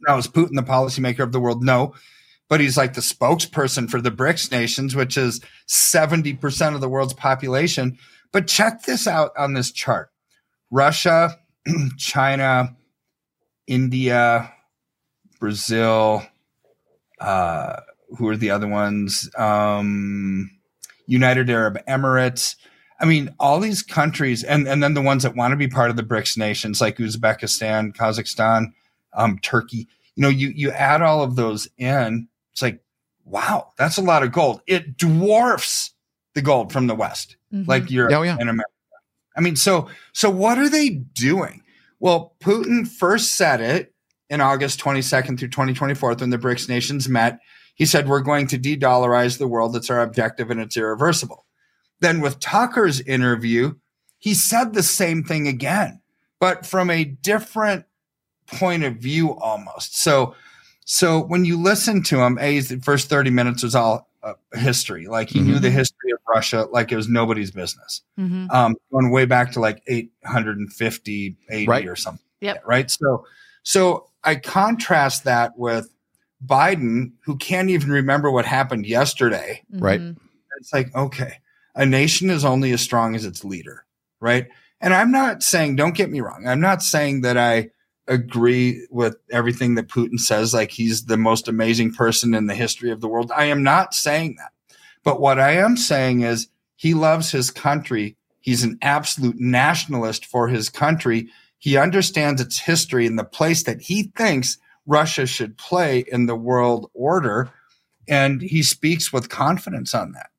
Now, 0.07 0.17
is 0.19 0.27
Putin 0.29 0.55
the 0.55 0.63
policymaker 0.63 1.21
of 1.21 1.33
the 1.33 1.41
world? 1.41 1.63
No. 1.63 1.95
But 2.49 2.61
he's 2.61 2.77
like 2.77 2.95
the 2.95 3.01
spokesperson 3.01 3.91
for 3.91 4.01
the 4.01 4.11
BRICS 4.11 4.51
nations, 4.53 4.95
which 4.95 5.17
is 5.19 5.41
70% 5.67 6.75
of 6.75 6.81
the 6.81 6.89
world's 6.89 7.13
population. 7.15 7.99
But 8.33 8.47
check 8.47 8.83
this 8.85 9.07
out 9.07 9.33
on 9.37 9.53
this 9.55 9.71
chart 9.73 10.11
Russia, 10.71 11.37
China, 11.99 12.77
India, 13.67 14.53
Brazil, 15.41 16.25
uh, 17.21 17.81
who 18.17 18.29
are 18.29 18.37
the 18.37 18.51
other 18.51 18.69
ones? 18.69 19.29
Um, 19.37 20.51
United 21.07 21.51
Arab 21.51 21.79
Emirates. 21.89 22.57
I 22.99 23.05
mean, 23.05 23.35
all 23.39 23.61
these 23.61 23.83
countries, 23.83 24.43
and, 24.43 24.67
and 24.67 24.83
then 24.83 24.95
the 24.95 25.03
ones 25.03 25.23
that 25.25 25.37
want 25.37 25.53
to 25.53 25.57
be 25.57 25.69
part 25.69 25.91
of 25.91 25.97
the 25.97 26.03
BRICS 26.03 26.39
nations 26.39 26.81
like 26.81 26.97
Uzbekistan, 26.97 27.95
Kazakhstan, 27.95 28.73
um, 29.13 29.39
Turkey. 29.41 29.89
You 30.15 30.23
know, 30.23 30.29
you 30.29 30.49
you 30.49 30.71
add 30.71 31.03
all 31.03 31.23
of 31.23 31.37
those 31.37 31.69
in, 31.77 32.29
it's 32.53 32.63
like, 32.63 32.81
wow, 33.25 33.73
that's 33.77 33.99
a 33.99 34.03
lot 34.03 34.23
of 34.23 34.33
gold. 34.33 34.61
It 34.67 34.97
dwarfs 34.97 35.93
the 36.35 36.43
gold 36.43 36.73
from 36.73 36.87
the 36.87 36.95
West, 36.95 37.37
Mhm. 37.53 37.67
like 37.69 37.91
Europe 37.91 38.13
Oh, 38.15 38.23
yeah. 38.23 38.37
and 38.39 38.49
America. 38.49 38.71
I 39.37 39.41
mean, 39.41 39.57
so 39.57 39.89
so 40.13 40.31
what 40.31 40.59
are 40.59 40.69
they 40.69 40.89
doing? 40.91 41.63
Well, 42.01 42.35
Putin 42.41 42.87
first 42.89 43.37
said 43.37 43.61
it 43.61 43.95
in 44.31 44.41
August 44.41 44.81
22nd 44.81 45.39
through 45.39 45.49
2024 45.49 46.15
when 46.15 46.31
the 46.31 46.39
BRICS 46.39 46.69
nations 46.69 47.09
met. 47.09 47.39
He 47.75 47.85
said, 47.87 48.09
We're 48.09 48.21
going 48.21 48.47
to 48.49 48.59
de 48.59 48.77
dollarize 48.77 49.39
the 49.39 49.47
world. 49.49 49.75
That's 49.75 49.91
our 49.91 50.01
objective 50.01 50.51
and 50.51 50.61
it's 50.61 50.77
irreversible. 50.77 51.46
Then 52.01 52.21
with 52.21 52.41
Tucker's 52.41 53.01
interview, 53.01 53.75
he 54.19 54.35
said 54.35 54.75
the 54.75 54.83
same 54.83 55.23
thing 55.25 55.49
again, 55.49 56.01
but 56.41 56.67
from 56.67 56.91
a 56.91 57.05
different 57.05 57.85
point 58.47 58.85
of 58.85 58.97
view 58.97 59.35
almost. 59.37 59.99
So, 60.03 60.35
so 60.85 61.21
when 61.21 61.45
you 61.45 61.61
listen 61.61 62.03
to 62.05 62.21
him, 62.23 62.39
a 62.39 62.61
the 62.61 62.79
first 62.81 63.09
30 63.09 63.31
minutes 63.31 63.63
was 63.63 63.75
all 63.75 64.09
uh, 64.23 64.35
history. 64.55 65.07
Like 65.07 65.31
he 65.31 65.41
knew 65.41 65.55
Mhm. 65.57 65.63
the 65.63 65.71
history 65.71 66.11
of 66.13 66.19
Russia 66.29 66.67
like 66.73 66.91
it 66.93 66.97
was 66.97 67.09
nobody's 67.09 67.51
business. 67.51 68.03
Mhm. 68.19 68.51
Um, 68.53 68.75
going 68.91 69.11
way 69.11 69.25
back 69.25 69.53
to 69.53 69.61
like 69.61 69.83
850 69.87 71.37
AD 71.51 71.69
Right. 71.69 71.87
or 71.87 71.97
something. 71.97 72.25
Yep. 72.41 72.63
Right. 72.67 72.91
So, 72.91 73.25
so 73.63 74.11
I 74.25 74.37
contrast 74.37 75.25
that 75.25 75.57
with 75.57 75.89
Biden, 76.45 77.13
who 77.25 77.37
can't 77.37 77.71
even 77.71 77.91
remember 77.91 78.31
what 78.31 78.45
happened 78.45 78.87
yesterday. 78.87 79.63
Right. 79.73 80.01
Mhm. 80.01 80.17
It's 80.59 80.73
like, 80.73 80.95
okay, 80.95 81.39
a 81.77 81.87
nation 81.87 82.31
is 82.31 82.45
only 82.45 82.73
as 82.73 82.81
strong 82.81 83.15
as 83.15 83.25
its 83.25 83.45
leader, 83.45 83.85
right? 84.21 84.49
And 84.81 84.93
I'm 84.93 85.13
not 85.13 85.43
saying, 85.43 85.77
don't 85.77 85.95
get 85.95 86.11
me 86.11 86.21
wrong, 86.21 86.47
I'm 86.49 86.61
not 86.61 86.83
saying 86.83 87.21
that 87.21 87.37
I 87.39 87.71
agree 88.09 88.87
with 88.91 89.17
everything 89.31 89.75
that 89.75 89.89
Putin 89.89 90.19
says, 90.19 90.55
like 90.55 90.71
he's 90.71 91.07
the 91.07 91.17
most 91.17 91.49
amazing 91.49 91.93
person 91.93 92.35
in 92.35 92.47
the 92.47 92.55
history 92.55 92.91
of 92.91 93.01
the 93.01 93.09
world. 93.09 93.33
I 93.35 93.47
am 93.47 93.63
not 93.63 93.95
saying 93.95 94.37
that. 94.39 94.53
But 95.05 95.21
what 95.21 95.39
I 95.39 95.53
am 95.53 95.77
saying 95.77 96.23
is 96.23 96.49
he 96.77 96.95
loves 96.95 97.31
his 97.31 97.51
country. 97.51 98.17
He's 98.41 98.63
an 98.63 98.79
absolute 98.83 99.39
nationalist 99.39 100.27
for 100.27 100.49
his 100.49 100.69
country. 100.69 101.29
He 101.59 101.77
understands 101.77 102.41
its 102.41 102.59
history 102.59 103.07
and 103.07 103.19
the 103.19 103.25
place 103.25 103.65
that 103.65 103.81
he 103.81 104.05
thinks 104.17 104.59
Russia 104.87 105.27
should 105.27 105.59
play 105.59 106.05
in 106.09 106.27
the 106.27 106.37
world 106.37 106.91
order. 106.95 107.51
And 108.09 108.41
he 108.41 108.63
speaks 108.63 109.13
with 109.13 109.29
confidence 109.29 109.95
on 109.95 110.13
that 110.13 110.31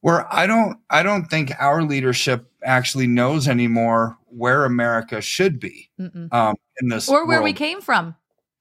where 0.00 0.32
I 0.32 0.46
don't 0.46 0.78
I 0.90 1.02
don't 1.02 1.26
think 1.26 1.52
our 1.58 1.82
leadership 1.82 2.46
actually 2.64 3.06
knows 3.06 3.48
anymore 3.48 4.16
where 4.28 4.64
America 4.64 5.20
should 5.20 5.58
be 5.58 5.90
um, 6.32 6.54
in 6.80 6.88
this 6.88 7.08
Or 7.08 7.26
where 7.26 7.42
we 7.42 7.52
came 7.52 7.80
from. 7.80 8.14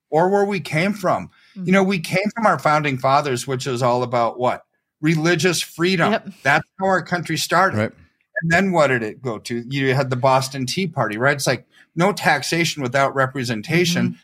or 0.09 0.30
where 0.30 0.45
we 0.45 0.59
came 0.59 0.94
from. 0.94 1.30
Mhm. 1.56 1.68
You 1.68 1.71
know, 1.74 1.83
we 1.83 2.00
came 2.00 2.30
from 2.36 2.45
our 2.47 2.57
founding 2.57 2.97
fathers, 2.97 3.45
which 3.45 3.68
is 3.68 3.83
all 3.83 4.01
about 4.03 4.39
what 4.39 4.63
religious 5.01 5.62
freedom. 5.62 6.12
Yep. 6.13 6.30
That's 6.44 6.68
how 6.80 6.88
our 6.88 7.03
country 7.03 7.38
started. 7.38 7.77
Right. 7.77 7.91
And 8.41 8.51
then 8.51 8.71
what 8.71 8.88
did 8.88 9.03
it 9.03 9.21
go 9.21 9.38
to? 9.39 9.63
You 9.69 9.94
had 9.94 10.09
the 10.09 10.15
Boston 10.15 10.65
Tea 10.65 10.88
Party, 10.88 11.17
right? 11.17 11.36
It's 11.36 11.46
like 11.48 11.67
no 11.96 12.12
taxation 12.13 12.81
without 12.81 13.13
representation. 13.13 14.17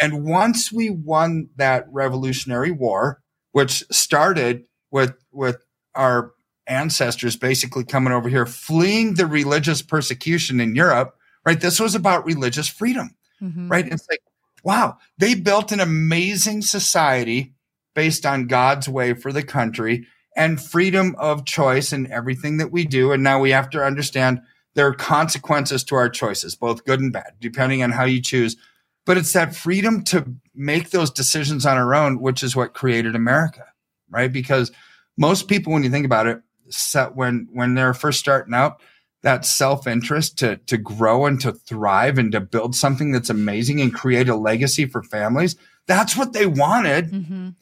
And 0.00 0.24
once 0.24 0.72
we 0.72 0.90
won 0.90 1.48
that 1.56 1.86
Revolutionary 1.92 2.70
War, 2.70 3.20
which 3.52 3.84
started 3.90 4.64
with 4.90 5.14
with 5.32 5.64
our 5.94 6.32
ancestors 6.68 7.36
basically 7.36 7.84
coming 7.84 8.12
over 8.12 8.28
here, 8.28 8.46
fleeing 8.46 9.14
the 9.14 9.26
religious 9.26 9.82
persecution 9.82 10.60
in 10.60 10.74
Europe, 10.74 11.16
right? 11.44 11.60
This 11.60 11.80
was 11.80 11.94
about 11.94 12.26
religious 12.26 12.68
freedom, 12.68 13.14
Mhm. 13.42 13.70
right? 13.70 13.86
It's 13.86 14.06
like, 14.10 14.20
wow, 14.62 14.98
they 15.16 15.34
built 15.34 15.72
an 15.72 15.80
amazing 15.80 16.62
society 16.62 17.54
based 17.94 18.26
on 18.26 18.46
God's 18.46 18.88
way 18.88 19.14
for 19.14 19.32
the 19.32 19.42
country 19.42 20.06
and 20.36 20.60
freedom 20.62 21.16
of 21.18 21.44
choice 21.44 21.92
in 21.92 22.10
everything 22.12 22.58
that 22.58 22.70
we 22.70 22.84
do. 22.84 23.12
And 23.12 23.22
now 23.22 23.40
we 23.40 23.50
have 23.50 23.70
to 23.70 23.82
understand 23.82 24.40
there 24.74 24.86
are 24.86 24.94
consequences 24.94 25.82
to 25.84 25.96
our 25.96 26.08
choices, 26.08 26.54
both 26.54 26.84
good 26.84 27.00
and 27.00 27.12
bad, 27.12 27.32
depending 27.40 27.82
on 27.82 27.90
how 27.90 28.04
you 28.04 28.20
choose. 28.22 28.56
But 29.04 29.16
it's 29.16 29.32
that 29.32 29.56
freedom 29.56 30.04
to 30.04 30.34
make 30.54 30.90
those 30.90 31.10
decisions 31.10 31.66
on 31.66 31.76
our 31.76 31.94
own, 31.94 32.20
which 32.20 32.42
is 32.42 32.54
what 32.54 32.74
created 32.74 33.16
America, 33.16 33.64
right? 34.10 34.32
Because 34.32 34.70
most 35.16 35.48
people, 35.48 35.72
when 35.72 35.82
you 35.82 35.90
think 35.90 36.06
about 36.06 36.26
it, 36.28 36.40
set 36.70 37.14
when 37.16 37.48
when 37.52 37.74
they're 37.74 37.94
first 37.94 38.18
starting 38.20 38.54
out, 38.54 38.80
that 39.22 39.44
self-interest 39.44 40.38
to 40.38 40.56
to 40.66 40.76
grow 40.78 41.26
and 41.26 41.40
to 41.40 41.52
thrive 41.52 42.18
and 42.18 42.32
to 42.32 42.40
build 42.40 42.74
something 42.74 43.12
that's 43.12 43.30
amazing 43.30 43.80
and 43.80 43.94
create 43.94 44.28
a 44.28 44.36
legacy 44.36 44.84
for 44.86 45.02
families, 45.02 45.56
that's 45.86 46.16
what 46.16 46.32
they 46.32 46.46
wanted 46.46 47.10
Mhm. 47.10 47.54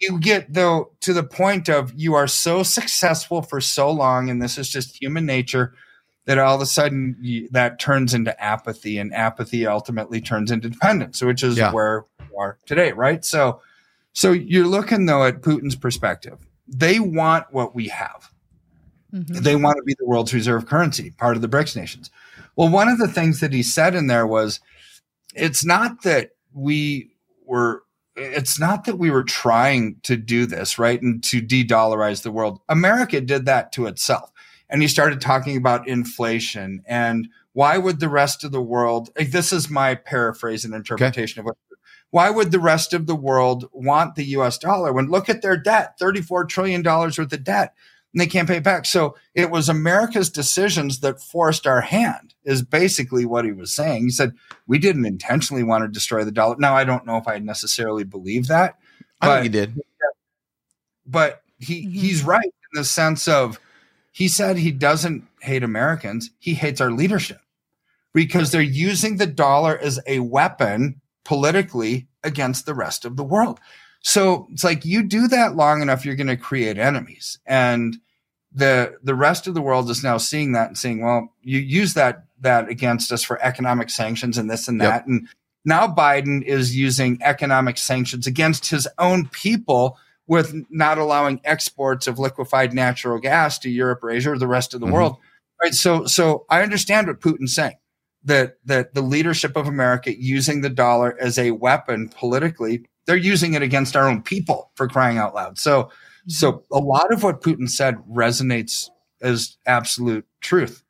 you 0.00 0.18
get 0.20 0.52
though 0.52 0.90
to 1.00 1.12
the 1.14 1.22
point 1.22 1.68
of 1.70 1.92
you 1.94 2.14
are 2.14 2.26
so 2.28 2.62
successful 2.62 3.40
for 3.42 3.60
so 3.60 3.90
long 3.90 4.28
and 4.28 4.42
this 4.42 4.58
is 4.58 4.68
just 4.68 5.00
human 5.00 5.24
nature 5.24 5.72
that 6.26 6.36
all 6.38 6.56
of 6.56 6.60
a 6.60 6.66
sudden 6.66 7.16
you, 7.22 7.48
that 7.52 7.78
turns 7.78 8.12
into 8.12 8.38
apathy 8.42 8.98
and 8.98 9.14
apathy 9.14 9.66
ultimately 9.66 10.20
turns 10.20 10.50
into 10.50 10.68
dependence 10.68 11.22
which 11.22 11.42
is 11.42 11.56
Yeah. 11.56 11.72
where 11.72 12.04
we 12.20 12.36
are 12.38 12.58
today 12.66 12.92
right 12.92 13.24
so 13.24 13.62
so 14.12 14.32
you're 14.32 14.66
looking 14.66 15.06
though 15.06 15.24
at 15.24 15.40
putin's 15.40 15.76
perspective 15.76 16.38
they 16.66 17.00
want 17.00 17.46
what 17.52 17.74
we 17.74 17.88
have 17.88 18.28
Mhm. 19.14 19.42
they 19.42 19.56
want 19.56 19.76
to 19.76 19.82
be 19.82 19.94
the 19.98 20.06
world's 20.06 20.34
reserve 20.34 20.66
currency, 20.66 21.10
part 21.10 21.36
of 21.36 21.42
the 21.42 21.48
BRICS 21.48 21.76
nations. 21.76 22.10
Well, 22.56 22.68
one 22.68 22.88
of 22.88 22.98
the 22.98 23.08
things 23.08 23.40
that 23.40 23.52
he 23.52 23.62
said 23.62 23.94
in 23.94 24.06
there 24.06 24.26
was 24.26 24.60
it's 25.34 25.64
not 25.64 26.02
that 26.02 26.30
we 26.52 27.10
were 27.46 27.82
it's 28.16 28.58
not 28.58 28.84
that 28.84 28.98
we 28.98 29.12
were 29.12 29.22
trying 29.22 29.94
to 30.02 30.16
do 30.16 30.44
this, 30.44 30.76
right? 30.76 31.00
And 31.00 31.22
to 31.22 31.40
de-dollarize 31.40 32.22
the 32.22 32.32
world. 32.32 32.60
America 32.68 33.20
did 33.20 33.46
that 33.46 33.70
to 33.72 33.86
itself. 33.86 34.32
And 34.68 34.82
he 34.82 34.88
started 34.88 35.20
talking 35.20 35.56
about 35.56 35.86
inflation 35.88 36.82
and 36.86 37.28
why 37.52 37.78
would 37.78 38.00
the 38.00 38.08
rest 38.08 38.42
of 38.44 38.50
the 38.52 38.60
world 38.60 39.10
like, 39.16 39.30
this 39.30 39.52
is 39.52 39.70
my 39.70 39.94
paraphrase 39.94 40.64
and 40.64 40.74
interpretation 40.74 41.38
of 41.40 41.46
what 41.46 41.56
why 42.10 42.30
would 42.30 42.50
the 42.52 42.60
rest 42.60 42.94
of 42.94 43.06
the 43.06 43.14
world 43.14 43.68
want 43.72 44.14
the 44.14 44.24
US 44.26 44.58
dollar 44.58 44.92
when 44.92 45.10
look 45.10 45.28
at 45.28 45.42
their 45.42 45.56
debt, 45.56 45.98
$34 46.00 46.48
trillion 46.48 46.82
worth 46.82 47.18
of 47.18 47.44
debt? 47.44 47.74
And 48.12 48.20
they 48.20 48.26
can't 48.26 48.48
pay 48.48 48.56
it 48.56 48.64
back. 48.64 48.86
So 48.86 49.16
it 49.34 49.50
was 49.50 49.68
America's 49.68 50.30
decisions 50.30 51.00
that 51.00 51.20
forced 51.20 51.66
our 51.66 51.80
hand, 51.80 52.34
is 52.44 52.62
basically 52.62 53.26
what 53.26 53.44
he 53.44 53.52
was 53.52 53.72
saying. 53.72 54.04
He 54.04 54.10
said, 54.10 54.32
We 54.66 54.78
didn't 54.78 55.04
intentionally 55.06 55.62
want 55.62 55.84
to 55.84 55.88
destroy 55.88 56.24
the 56.24 56.32
dollar. 56.32 56.56
Now, 56.58 56.74
I 56.74 56.84
don't 56.84 57.06
know 57.06 57.16
if 57.16 57.28
I 57.28 57.38
necessarily 57.38 58.04
believe 58.04 58.46
that. 58.48 58.76
I 59.20 59.26
think 59.34 59.44
you 59.44 59.50
did. 59.50 59.80
But 61.06 61.42
he, 61.58 61.86
Mhm. 61.86 61.92
he's 61.92 62.22
right 62.22 62.44
in 62.44 62.80
the 62.80 62.84
sense 62.84 63.26
of 63.28 63.58
he 64.12 64.28
said 64.28 64.56
he 64.56 64.72
doesn't 64.72 65.24
hate 65.40 65.62
Americans, 65.62 66.30
he 66.38 66.54
hates 66.54 66.80
our 66.80 66.90
leadership 66.90 67.40
because 68.14 68.50
they're 68.50 68.60
using 68.60 69.16
the 69.16 69.26
dollar 69.26 69.78
as 69.78 70.00
a 70.06 70.20
weapon 70.20 71.00
politically 71.24 72.08
against 72.24 72.66
the 72.66 72.74
rest 72.74 73.04
of 73.04 73.16
the 73.16 73.24
world. 73.24 73.60
So 74.00 74.46
it's 74.52 74.64
like 74.64 74.84
you 74.84 75.02
do 75.02 75.28
that 75.28 75.56
long 75.56 75.82
enough, 75.82 76.04
you're 76.04 76.14
going 76.16 76.26
to 76.28 76.36
create 76.36 76.78
enemies. 76.78 77.38
And 77.46 77.96
the 78.52 78.94
the 79.02 79.14
rest 79.14 79.46
of 79.46 79.54
the 79.54 79.60
world 79.60 79.90
is 79.90 80.02
now 80.02 80.16
seeing 80.18 80.52
that 80.52 80.68
and 80.68 80.78
saying, 80.78 81.02
well, 81.02 81.34
you 81.42 81.58
use 81.58 81.94
that 81.94 82.24
that 82.40 82.68
against 82.68 83.12
us 83.12 83.22
for 83.22 83.42
economic 83.42 83.90
sanctions 83.90 84.38
and 84.38 84.48
this 84.48 84.68
and 84.68 84.80
Yep. 84.80 84.90
that. 84.90 85.06
And 85.06 85.28
now 85.64 85.86
Biden 85.88 86.42
is 86.42 86.74
using 86.76 87.18
economic 87.22 87.76
sanctions 87.76 88.26
against 88.26 88.70
his 88.70 88.88
own 88.98 89.28
people 89.28 89.98
with 90.26 90.54
not 90.70 90.98
allowing 90.98 91.40
exports 91.44 92.06
of 92.06 92.18
liquefied 92.18 92.72
natural 92.72 93.18
gas 93.18 93.58
to 93.58 93.70
Europe 93.70 94.02
or 94.02 94.10
Asia 94.10 94.30
or 94.32 94.38
the 94.38 94.46
rest 94.46 94.72
of 94.72 94.80
the 94.80 94.86
Mhm. 94.86 94.92
world. 94.92 95.16
Right. 95.62 95.74
So 95.74 96.06
so 96.06 96.46
I 96.48 96.62
understand 96.62 97.08
what 97.08 97.20
Putin's 97.20 97.54
saying. 97.54 97.76
That 98.24 98.54
that 98.64 98.94
the 98.94 99.02
leadership 99.02 99.56
of 99.56 99.66
America 99.66 100.18
using 100.18 100.60
the 100.62 100.70
dollar 100.70 101.16
as 101.20 101.38
a 101.38 101.50
weapon 101.50 102.08
politically, 102.08 102.84
they're 103.08 103.16
using 103.16 103.54
it 103.54 103.62
against 103.62 103.96
our 103.96 104.06
own 104.06 104.22
people 104.22 104.70
for 104.74 104.86
crying 104.86 105.16
out 105.16 105.34
loud. 105.34 105.58
So 105.58 105.90
so 106.28 106.62
a 106.70 106.78
lot 106.78 107.10
of 107.10 107.22
what 107.22 107.40
Putin 107.40 107.68
said 107.68 107.96
resonates 108.08 108.90
as 109.22 109.56
absolute 109.66 110.26
truth, 110.42 110.84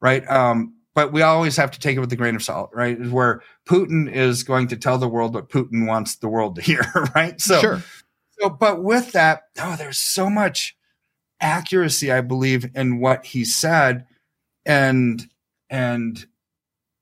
right? 0.00 0.26
Um, 0.28 0.74
but 0.94 1.12
we 1.12 1.20
always 1.20 1.58
have 1.58 1.70
to 1.72 1.78
take 1.78 1.98
it 1.98 2.00
with 2.00 2.12
a 2.12 2.16
grain 2.16 2.34
of 2.34 2.42
salt, 2.42 2.70
right? 2.72 2.98
Where 3.10 3.42
Putin 3.68 4.10
is 4.10 4.42
going 4.42 4.68
to 4.68 4.76
tell 4.76 4.96
the 4.96 5.06
world 5.06 5.34
what 5.34 5.50
Putin 5.50 5.86
wants 5.86 6.16
the 6.16 6.28
world 6.28 6.56
to 6.56 6.62
hear, 6.62 6.82
right? 7.14 7.38
So, 7.38 7.60
sure. 7.60 7.82
so 8.40 8.48
but 8.48 8.82
with 8.82 9.12
that, 9.12 9.42
oh, 9.60 9.76
there's 9.76 9.98
so 9.98 10.30
much 10.30 10.74
accuracy, 11.42 12.10
I 12.10 12.22
believe, 12.22 12.70
in 12.74 13.00
what 13.00 13.26
he 13.26 13.44
said, 13.44 14.06
and 14.64 15.22
and 15.68 16.26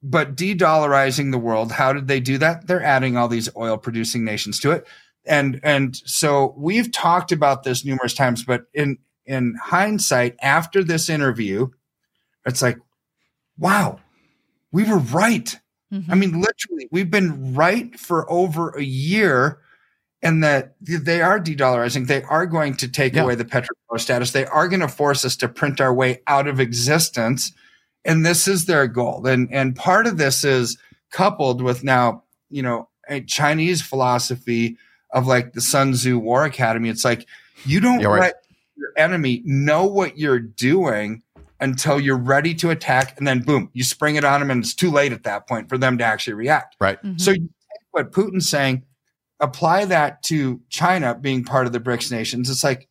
but 0.02 0.36
de-dollarizing 0.36 1.30
the 1.32 1.38
world, 1.38 1.72
how 1.72 1.92
did 1.92 2.06
they 2.08 2.20
do 2.20 2.38
that? 2.38 2.66
They're 2.66 2.82
adding 2.82 3.16
all 3.16 3.28
these 3.28 3.48
oil-producing 3.56 4.24
nations 4.24 4.60
to 4.60 4.70
it 4.72 4.86
and 5.26 5.60
and 5.62 5.96
so 6.06 6.54
we've 6.56 6.90
talked 6.90 7.32
about 7.32 7.62
this 7.64 7.84
numerous 7.84 8.14
times 8.14 8.44
but 8.44 8.62
in 8.72 8.96
in 9.26 9.54
hindsight 9.62 10.34
after 10.40 10.82
this 10.82 11.10
interview 11.10 11.66
it's 12.46 12.62
like 12.62 12.78
wow 13.58 13.98
we 14.72 14.84
were 14.84 14.98
right 14.98 15.58
Mhm. 15.92 16.04
i 16.08 16.14
mean 16.14 16.40
literally 16.40 16.88
we've 16.92 17.10
been 17.10 17.52
right 17.54 17.98
for 17.98 18.30
over 18.30 18.70
a 18.70 18.82
year 18.82 19.58
and 20.22 20.42
that 20.44 20.76
they 20.80 21.20
are 21.20 21.38
de-dollarizing 21.40 22.06
they 22.06 22.22
are 22.22 22.46
going 22.46 22.74
to 22.76 22.88
take 22.88 23.14
Yeah. 23.14 23.24
away 23.24 23.34
the 23.34 23.44
petrodollar 23.44 23.98
status 24.00 24.32
they 24.32 24.46
are 24.46 24.68
going 24.68 24.80
to 24.80 24.88
force 24.88 25.24
us 25.26 25.36
to 25.36 25.48
print 25.48 25.78
our 25.80 25.92
way 25.92 26.22
out 26.26 26.46
of 26.46 26.58
existence 26.60 27.52
and 28.08 28.26
this 28.26 28.48
is 28.48 28.64
their 28.64 28.88
goal 28.88 29.24
and 29.26 29.48
and 29.52 29.76
part 29.76 30.06
of 30.08 30.18
this 30.18 30.42
is 30.42 30.76
coupled 31.12 31.62
with 31.62 31.84
now 31.84 32.22
you 32.50 32.62
know 32.62 32.88
a 33.08 33.20
chinese 33.20 33.80
philosophy 33.80 34.76
of 35.12 35.26
like 35.26 35.52
the 35.54 35.60
Sun 35.60 35.92
Tzu 35.92 36.18
War 36.18 36.44
Academy. 36.44 36.88
It's 36.90 37.04
like 37.04 37.26
you 37.64 37.80
don't 37.80 38.00
Yeah, 38.00 38.08
right. 38.08 38.20
let 38.20 38.42
your 38.76 38.90
enemy 38.98 39.40
know 39.44 39.86
what 39.86 40.18
you're 40.18 40.38
doing 40.38 41.22
until 41.60 41.98
you're 41.98 42.18
ready 42.18 42.54
to 42.56 42.70
attack, 42.70 43.16
and 43.18 43.26
then 43.26 43.40
boom, 43.40 43.70
you 43.72 43.82
spring 43.84 44.16
it 44.16 44.24
on 44.24 44.40
them, 44.40 44.50
and 44.50 44.62
it's 44.62 44.74
too 44.74 44.90
late 44.90 45.12
at 45.12 45.22
that 45.24 45.48
point 45.48 45.68
for 45.68 45.78
them 45.78 45.96
to 45.98 46.04
actually 46.04 46.34
react. 46.34 46.76
Right. 46.78 47.02
Mhm. 47.02 47.18
So 47.20 47.30
you 47.30 47.40
take 47.40 47.80
what 47.92 48.12
Putin's 48.12 48.48
saying, 48.48 48.84
apply 49.40 49.86
that 49.86 50.22
to 50.24 50.60
China 50.68 51.14
being 51.14 51.42
part 51.42 51.66
of 51.66 51.72
the 51.72 51.80
BRICS 51.80 52.10
nations. 52.12 52.50
It's 52.50 52.62
like 52.62 52.86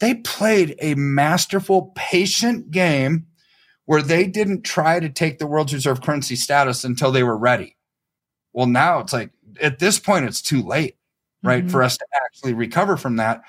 they 0.00 0.16
played 0.16 0.76
a 0.80 0.94
masterful, 0.96 1.92
patient 1.96 2.70
game 2.70 3.26
where 3.86 4.02
they 4.02 4.26
didn't 4.26 4.62
try 4.62 4.98
to 5.00 5.08
take 5.08 5.38
the 5.38 5.46
world's 5.46 5.74
reserve 5.74 6.00
currency 6.00 6.36
status 6.36 6.84
until 6.84 7.12
they 7.12 7.22
were 7.22 7.36
ready. 7.36 7.76
Well, 8.52 8.66
now 8.66 9.00
it's 9.00 9.12
like 9.12 9.30
at 9.60 9.78
this 9.78 9.98
point, 9.98 10.24
it's 10.26 10.42
too 10.42 10.62
late 10.62 10.96
right 11.42 11.66
Mhm. 11.66 11.70
for 11.70 11.82
us 11.82 11.98
to 11.98 12.06
actually 12.24 12.54
recover 12.54 12.96
from 12.96 13.16
that 13.16 13.42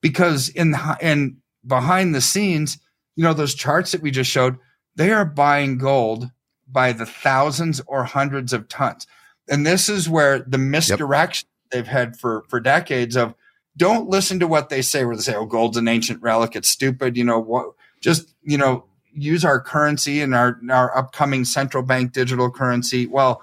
because 0.00 0.48
in 0.48 0.72
the, 0.72 0.98
in 1.00 1.36
behind 1.66 2.14
the 2.14 2.20
scenes 2.20 2.78
you 3.14 3.22
know 3.22 3.32
those 3.32 3.54
charts 3.54 3.92
that 3.92 4.02
we 4.02 4.10
just 4.10 4.30
showed 4.30 4.58
they 4.96 5.12
are 5.12 5.24
buying 5.24 5.78
gold 5.78 6.30
by 6.66 6.92
the 6.92 7.06
thousands 7.06 7.80
or 7.86 8.02
hundreds 8.04 8.52
of 8.52 8.68
tons 8.68 9.06
and 9.48 9.64
this 9.64 9.88
is 9.88 10.08
where 10.08 10.40
the 10.40 10.58
misdirection 10.58 11.48
they've 11.70 11.86
had 11.86 12.16
for 12.18 12.44
for 12.48 12.58
decades 12.60 13.16
of 13.16 13.32
don't 13.76 14.08
listen 14.08 14.40
to 14.40 14.46
what 14.48 14.68
they 14.68 14.82
say 14.82 15.04
where 15.04 15.14
they 15.16 15.22
say 15.22 15.34
oh 15.36 15.46
gold's 15.46 15.76
an 15.76 15.86
ancient 15.88 16.20
relic 16.22 16.56
it's 16.56 16.68
stupid 16.68 17.16
you 17.16 17.22
know 17.24 17.38
what 17.38 17.66
just 18.00 18.34
you 18.42 18.58
know 18.58 18.84
use 19.16 19.44
our 19.44 19.60
currency 19.60 20.20
and 20.20 20.34
our 20.34 20.58
our 20.70 20.96
upcoming 20.96 21.44
central 21.44 21.82
bank 21.82 22.12
digital 22.12 22.50
currency 22.50 23.06
well 23.06 23.42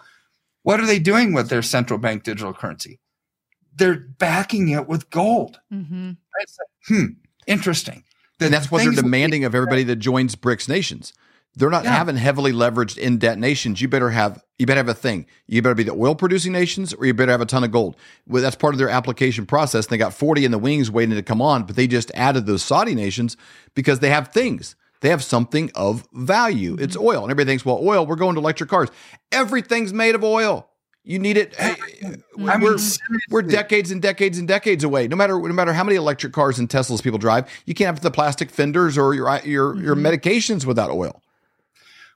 what 0.64 0.80
are 0.80 0.86
they 0.86 1.00
doing 1.00 1.34
with 1.34 1.50
their 1.50 1.62
central 1.62 2.00
bank 2.00 2.24
digital 2.24 2.54
currency 2.54 3.00
they're 3.76 3.96
backing 4.20 4.70
it 4.70 4.88
with 4.88 5.10
gold. 5.10 5.60
Mhm. 5.74 6.18
It's 6.40 6.58
hmm, 6.88 7.06
interesting. 7.48 8.04
The 8.38 8.46
And 8.46 8.54
that's 8.54 8.70
what 8.70 8.78
they're 8.80 8.86
things 8.86 8.98
that 8.98 9.02
we- 9.04 9.08
demanding 9.10 9.46
of 9.46 9.56
everybody 9.56 9.82
that 9.86 9.96
joins 9.96 10.36
BRICS 10.36 10.70
nations. 10.70 11.12
They're 11.56 11.72
not 11.72 11.84
Yeah. 11.84 11.96
having 11.96 12.18
heavily 12.18 12.52
leveraged 12.52 13.00
in 13.00 13.18
debt 13.18 13.40
nations. 13.40 13.82
You 13.82 13.88
better 13.88 14.12
have 14.12 14.44
you 14.60 14.68
better 14.68 14.78
have 14.80 14.90
a 14.90 14.94
thing. 14.94 15.26
You 15.48 15.64
better 15.64 15.74
be 15.74 15.82
the 15.84 15.92
oil 15.94 16.14
producing 16.14 16.52
nations 16.52 16.94
or 16.94 17.06
you 17.08 17.16
better 17.16 17.32
have 17.32 17.42
a 17.42 17.48
ton 17.48 17.64
of 17.64 17.72
gold. 17.72 17.96
Well, 18.28 18.44
that's 18.44 18.56
part 18.56 18.76
of 18.76 18.78
their 18.78 18.90
application 18.90 19.48
process. 19.48 19.88
They 19.88 19.98
got 19.98 20.14
40 20.14 20.46
in 20.46 20.52
the 20.52 20.60
wings 20.60 20.92
waiting 20.92 21.16
to 21.16 21.24
come 21.24 21.42
on, 21.42 21.64
but 21.64 21.76
they 21.76 21.88
just 21.88 22.12
added 22.14 22.46
those 22.46 22.62
Saudi 22.64 22.94
nations 22.94 23.36
because 23.74 24.00
they 24.00 24.10
have 24.10 24.28
things. 24.28 24.76
They 25.04 25.10
have 25.10 25.22
something 25.24 25.70
of 25.76 26.08
value. 26.14 26.78
It's 26.80 26.96
Mm-hmm. 26.96 27.06
oil. 27.06 27.24
And 27.24 27.32
everybody 27.32 27.46
thinks, 27.52 27.66
well, 27.66 27.78
oil, 27.82 28.08
we're 28.08 28.16
going 28.16 28.36
to 28.36 28.40
electric 28.40 28.70
cars. 28.70 28.88
Everything's 29.34 29.92
made 29.92 30.16
of 30.16 30.24
oil. 30.24 30.70
You 31.04 31.20
need 31.20 31.36
it. 31.36 31.54
Hey, 31.58 31.76
I 32.48 32.58
mean, 32.58 32.62
we're, 32.62 32.78
we're 33.30 33.42
decades 33.42 33.92
and 33.92 34.02
decades 34.02 34.38
and 34.38 34.48
decades 34.48 34.86
away. 34.86 35.10
No 35.10 35.18
matter 35.18 35.38
no 35.38 35.54
matter 35.54 35.74
how 35.74 35.84
many 35.84 35.98
electric 35.98 36.32
cars 36.32 36.58
and 36.58 36.70
Teslas 36.70 37.04
people 37.04 37.20
drive, 37.20 37.50
you 37.66 37.74
can't 37.74 37.88
have 37.94 38.00
the 38.00 38.10
plastic 38.12 38.50
fenders 38.50 38.98
or 38.98 39.14
your 39.14 39.30
your 39.44 39.76
your 39.76 39.96
Mm-hmm. 39.98 40.06
medications 40.06 40.64
without 40.66 40.90
oil. 40.90 41.22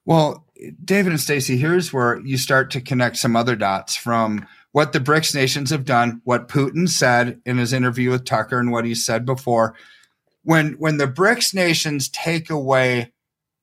Well, 0.05 0.45
David 0.81 1.11
and 1.11 1.19
Stacy, 1.19 1.57
here's 1.57 1.91
where 1.91 2.21
you 2.21 2.37
start 2.37 2.71
to 2.71 2.79
connect 2.81 3.17
some 3.17 3.35
other 3.35 3.57
dots 3.57 3.97
from 3.97 4.47
what 4.71 4.93
the 4.93 4.99
BRICS 5.01 5.35
nations 5.35 5.69
have 5.71 5.83
done, 5.83 6.21
what 6.23 6.47
Putin 6.47 6.87
said 6.87 7.41
in 7.45 7.57
his 7.57 7.73
interview 7.73 8.11
with 8.11 8.23
Tucker, 8.23 8.57
and 8.59 8.71
what 8.71 8.85
he 8.85 8.95
said 8.95 9.25
before. 9.25 9.75
When 10.47 10.75
when 10.79 10.95
the 10.95 11.07
BRICS 11.07 11.53
nations 11.53 12.07
take 12.07 12.49
away 12.49 13.11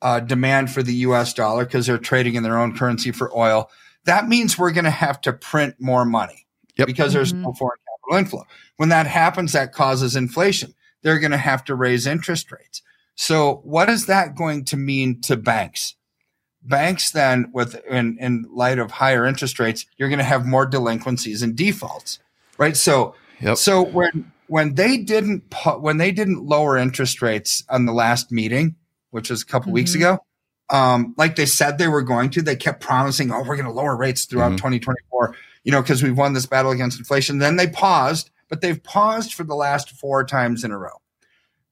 uh, 0.03 0.21
demand 0.21 0.71
for 0.71 0.83
the 0.83 0.93
U.S. 1.09 1.33
dollar 1.33 1.65
because 1.65 1.87
they're 1.87 1.97
trading 1.97 2.35
in 2.35 2.43
their 2.43 2.59
own 2.59 2.77
currency 2.77 3.11
for 3.11 3.35
oil, 3.35 3.71
that 4.05 4.29
means 4.29 4.59
we're 4.59 4.71
going 4.71 4.85
to 4.85 4.91
have 4.91 5.19
to 5.23 5.33
print 5.33 5.77
more 5.79 6.05
money 6.05 6.47
Yep. 6.77 6.87
because 6.87 7.15
there's 7.15 7.33
Mhm. 7.33 7.41
no 7.41 7.55
foreign 7.55 7.79
capital 7.89 8.19
inflow. 8.19 8.47
When 8.77 8.91
that 8.91 9.07
happens, 9.07 9.53
that 9.53 9.73
causes 9.73 10.15
inflation. 10.15 10.75
They're 11.03 11.19
going 11.19 11.31
to 11.31 11.39
have 11.39 11.65
to 11.65 11.75
raise 11.75 12.07
interest 12.07 12.53
rates. 12.53 12.83
So, 13.15 13.63
what 13.65 13.89
is 13.89 14.05
that 14.05 14.35
going 14.37 14.67
to 14.67 14.77
mean 14.77 15.23
to 15.23 15.39
banks? 15.39 15.95
Banks 16.63 17.11
then, 17.13 17.51
with 17.55 17.77
in, 17.89 18.19
in 18.21 18.45
light 18.53 18.79
of 18.79 18.91
higher 18.91 19.25
interest 19.25 19.59
rates, 19.59 19.87
you're 19.97 20.11
going 20.11 20.19
to 20.19 20.25
have 20.25 20.45
more 20.45 20.67
delinquencies 20.67 21.41
and 21.43 21.57
defaults, 21.57 22.19
right? 22.59 22.77
So, 22.77 23.15
Yep. 23.41 23.57
so 23.57 23.83
when 23.83 24.33
when 24.49 24.75
they 24.75 24.97
didn't 24.99 25.51
pu- 25.51 25.79
when 25.81 25.97
they 25.99 26.11
didn't 26.13 26.45
lower 26.45 26.77
interest 26.77 27.23
rates 27.23 27.65
on 27.69 27.87
the 27.87 27.93
last 27.93 28.31
meeting, 28.31 28.77
which 29.11 29.31
was 29.31 29.43
a 29.43 29.47
couple 29.47 29.73
weeks 29.73 29.93
Mhm. 29.93 29.97
ago, 29.97 30.19
um, 30.71 31.15
like 31.17 31.37
they 31.37 31.47
said 31.47 31.79
they 31.79 31.89
were 31.89 32.03
going 32.03 32.31
to, 32.31 32.43
they 32.43 32.57
kept 32.57 32.81
promising, 32.83 33.31
"Oh, 33.31 33.41
we're 33.41 33.57
going 33.57 33.67
to 33.67 33.73
lower 33.73 33.97
rates 33.97 34.25
throughout 34.25 34.53
Mhm. 34.53 34.57
2024," 34.59 35.35
you 35.63 35.73
know, 35.73 35.83
because 35.83 36.03
we've 36.03 36.17
won 36.17 36.33
this 36.33 36.47
battle 36.47 36.71
against 36.73 36.99
inflation. 36.99 37.39
Then 37.39 37.57
they 37.57 37.67
paused, 37.67 38.31
but 38.49 38.61
they've 38.61 38.83
paused 38.83 39.33
for 39.35 39.45
the 39.45 39.55
last 39.55 39.91
four 39.91 40.25
times 40.25 40.65
in 40.65 40.71
a 40.71 40.79
row. 40.79 41.01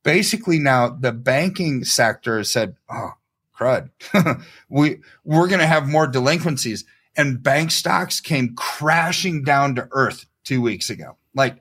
Basically, 0.03 0.59
now 0.59 0.89
the 0.89 1.13
banking 1.13 1.85
sector 1.85 2.43
said, 2.45 2.75
"Oh, 2.89 3.13
crud, 3.59 3.91
we 4.69 4.99
we're 5.25 5.47
going 5.49 5.61
to 5.61 5.67
have 5.67 5.89
more 5.89 6.07
delinquencies," 6.07 6.85
and 7.17 7.43
bank 7.43 7.71
stocks 7.71 8.21
came 8.21 8.55
crashing 8.57 9.45
down 9.45 9.75
to 9.77 9.89
earth 9.93 10.27
two 10.45 10.61
weeks 10.61 10.91
ago, 10.91 11.17
like 11.35 11.59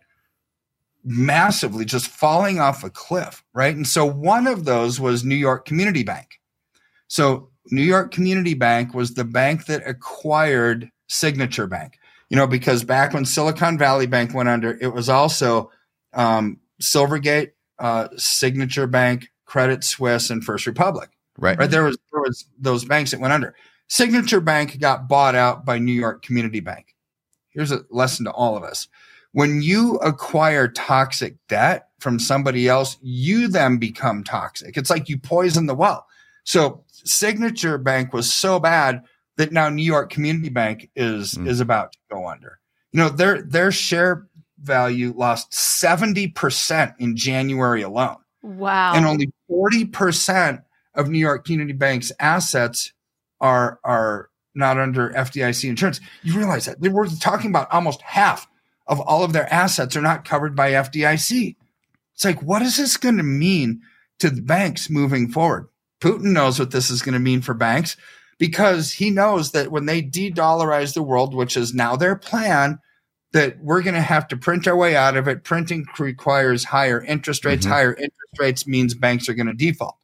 massively, 1.03 1.85
just 1.85 2.07
falling 2.07 2.59
off 2.59 2.83
a 2.83 2.89
cliff, 2.89 3.43
right? 3.53 3.75
And 3.75 3.87
so 3.87 4.05
one 4.05 4.47
of 4.47 4.65
those 4.65 4.99
was 4.99 5.23
New 5.23 5.35
York 5.35 5.65
Community 5.65 6.03
Bank. 6.03 6.39
So 7.07 7.49
New 7.71 7.83
York 7.83 8.11
Community 8.13 8.53
Bank 8.53 8.93
was 8.93 9.13
the 9.13 9.23
bank 9.23 9.65
that 9.65 9.87
acquired 9.87 10.89
Signature 11.07 11.67
Bank. 11.67 11.97
You 12.29 12.37
know, 12.37 12.47
because 12.47 12.85
back 12.85 13.13
when 13.13 13.25
Silicon 13.25 13.77
Valley 13.77 14.07
Bank 14.07 14.33
went 14.33 14.47
under, 14.47 14.77
it 14.79 14.93
was 14.93 15.09
also 15.09 15.69
um, 16.13 16.59
Silvergate, 16.81 17.51
uh, 17.79 18.07
Signature 18.15 18.87
Bank, 18.87 19.29
Credit 19.45 19.83
Suisse, 19.83 20.29
and 20.29 20.43
First 20.43 20.65
Republic. 20.65 21.09
Right. 21.37 21.57
Right 21.57 21.69
there 21.69 21.83
was 21.83 21.97
there 22.11 22.21
was 22.21 22.45
those 22.57 22.85
banks 22.85 23.11
that 23.11 23.19
went 23.19 23.33
under. 23.33 23.55
Signature 23.87 24.39
Bank 24.39 24.79
got 24.79 25.09
bought 25.09 25.35
out 25.35 25.65
by 25.65 25.77
New 25.77 25.91
York 25.91 26.23
Community 26.23 26.61
Bank. 26.61 26.95
Here's 27.49 27.71
a 27.71 27.81
lesson 27.89 28.25
to 28.25 28.31
all 28.31 28.55
of 28.55 28.63
us. 28.63 28.87
When 29.33 29.61
you 29.61 29.95
acquire 29.97 30.67
toxic 30.67 31.35
debt 31.47 31.87
from 31.99 32.19
somebody 32.19 32.67
else, 32.67 32.97
you 33.01 33.47
then 33.47 33.77
become 33.77 34.23
toxic. 34.23 34.75
It's 34.77 34.89
like 34.89 35.07
you 35.07 35.17
poison 35.17 35.67
the 35.67 35.75
well. 35.75 36.05
So 36.43 36.83
Signature 36.91 37.77
Bank 37.77 38.13
was 38.13 38.31
so 38.33 38.59
bad 38.59 39.03
that 39.37 39.51
now 39.51 39.69
New 39.69 39.83
York 39.83 40.11
Community 40.11 40.49
Bank 40.49 40.89
is 40.95 41.33
Mm. 41.35 41.47
is 41.47 41.59
about 41.59 41.93
to 41.93 41.97
go 42.11 42.27
under. 42.27 42.59
You 42.91 42.99
know, 42.99 43.09
their 43.09 43.41
their 43.41 43.71
share 43.71 44.27
value 44.59 45.13
lost 45.15 45.51
70% 45.53 46.93
in 46.99 47.15
January 47.15 47.81
alone 47.81 48.17
Wow. 48.43 48.93
and 48.93 49.05
only 49.05 49.31
40% 49.49 50.61
of 50.93 51.09
New 51.09 51.17
York 51.19 51.45
Community 51.45 51.73
Bank's 51.73 52.11
assets 52.19 52.91
are 53.39 53.79
are 53.83 54.29
not 54.53 54.77
under 54.77 55.11
FDIC 55.11 55.69
insurance. 55.69 56.01
You 56.23 56.37
realize 56.37 56.65
that 56.65 56.79
we're 56.79 57.07
talking 57.07 57.49
about 57.49 57.71
almost 57.71 58.01
half 58.01 58.47
of 58.91 58.99
all 58.99 59.23
of 59.23 59.33
their 59.33 59.51
assets 59.51 59.95
are 59.95 60.01
not 60.01 60.25
covered 60.25 60.55
by 60.55 60.73
FDIC. 60.73 61.55
It's 62.13 62.25
like, 62.25 62.43
what 62.43 62.61
is 62.61 62.77
this 62.77 62.97
going 62.97 63.17
to 63.17 63.23
mean 63.23 63.81
to 64.19 64.29
the 64.29 64.41
banks 64.41 64.89
moving 64.89 65.31
forward? 65.31 65.69
Putin 66.01 66.33
knows 66.33 66.59
what 66.59 66.71
this 66.71 66.89
is 66.89 67.01
going 67.01 67.13
to 67.13 67.19
mean 67.19 67.41
for 67.41 67.53
banks 67.53 67.95
because 68.37 68.91
he 68.91 69.09
knows 69.09 69.51
that 69.51 69.71
when 69.71 69.85
they 69.85 70.01
de-dollarize 70.01 70.93
the 70.93 71.01
world, 71.01 71.33
which 71.33 71.55
is 71.55 71.73
now 71.73 71.95
their 71.95 72.15
plan, 72.17 72.79
that 73.31 73.57
we're 73.61 73.81
going 73.81 73.95
to 73.95 74.01
have 74.01 74.27
to 74.27 74.35
print 74.35 74.67
our 74.67 74.75
way 74.75 74.93
out 74.93 75.15
of 75.15 75.27
it. 75.27 75.45
Printing 75.45 75.85
requires 75.97 76.65
higher 76.65 77.01
interest 77.01 77.45
rates. 77.45 77.65
Mhm. 77.65 77.69
Higher 77.69 77.93
interest 77.93 78.39
rates 78.39 78.67
means 78.67 78.93
banks 78.93 79.29
are 79.29 79.33
going 79.33 79.47
to 79.47 79.53
default. 79.53 79.95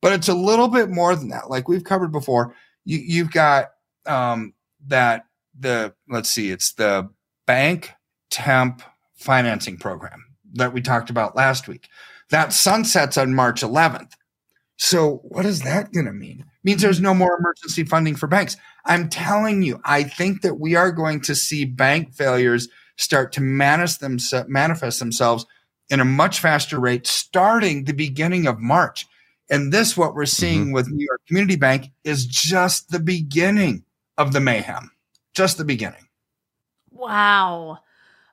But 0.00 0.12
it's 0.12 0.28
a 0.28 0.34
little 0.34 0.68
bit 0.68 0.88
more 0.88 1.16
than 1.16 1.30
that. 1.30 1.50
Like 1.50 1.68
we've 1.68 1.82
covered 1.82 2.12
before, 2.12 2.54
you, 2.84 2.98
you've 2.98 3.32
got 3.32 3.70
um, 4.06 4.54
that 4.86 5.24
the 5.58 5.94
let's 6.08 6.30
see, 6.30 6.52
it's 6.52 6.74
the 6.74 7.08
bank 7.46 7.90
temp 8.30 8.82
financing 9.14 9.76
program 9.76 10.24
that 10.54 10.72
we 10.72 10.80
talked 10.80 11.10
about 11.10 11.36
last 11.36 11.68
week. 11.68 11.88
That 12.30 12.52
sunsets 12.52 13.16
on 13.16 13.34
March 13.34 13.62
11th. 13.62 14.12
So 14.78 15.20
what 15.24 15.46
is 15.46 15.62
that 15.62 15.92
going 15.92 16.06
to 16.06 16.12
mean? 16.12 16.44
means 16.66 16.82
there's 16.82 17.00
no 17.00 17.14
more 17.14 17.38
emergency 17.38 17.84
funding 17.84 18.16
for 18.16 18.26
banks. 18.26 18.56
I'm 18.84 19.08
telling 19.08 19.62
you, 19.62 19.80
I 19.84 20.02
think 20.02 20.42
that 20.42 20.56
we 20.56 20.74
are 20.74 20.90
going 20.90 21.20
to 21.22 21.34
see 21.34 21.64
bank 21.64 22.12
failures 22.12 22.68
start 22.96 23.32
to 23.32 23.40
manifest, 23.40 24.00
themse- 24.00 24.48
manifest 24.48 24.98
themselves 24.98 25.46
in 25.88 26.00
a 26.00 26.04
much 26.04 26.40
faster 26.40 26.80
rate 26.80 27.06
starting 27.06 27.84
the 27.84 27.92
beginning 27.92 28.48
of 28.48 28.58
March. 28.58 29.06
And 29.48 29.72
this, 29.72 29.96
what 29.96 30.14
we're 30.14 30.26
seeing 30.26 30.66
mm-hmm. 30.66 30.72
with 30.72 30.88
New 30.88 31.06
York 31.06 31.22
Community 31.28 31.54
Bank, 31.54 31.86
is 32.02 32.26
just 32.26 32.90
the 32.90 32.98
beginning 32.98 33.84
of 34.18 34.32
the 34.32 34.40
mayhem. 34.40 34.90
Just 35.34 35.58
the 35.58 35.64
beginning. 35.64 36.08
Wow. 36.90 37.78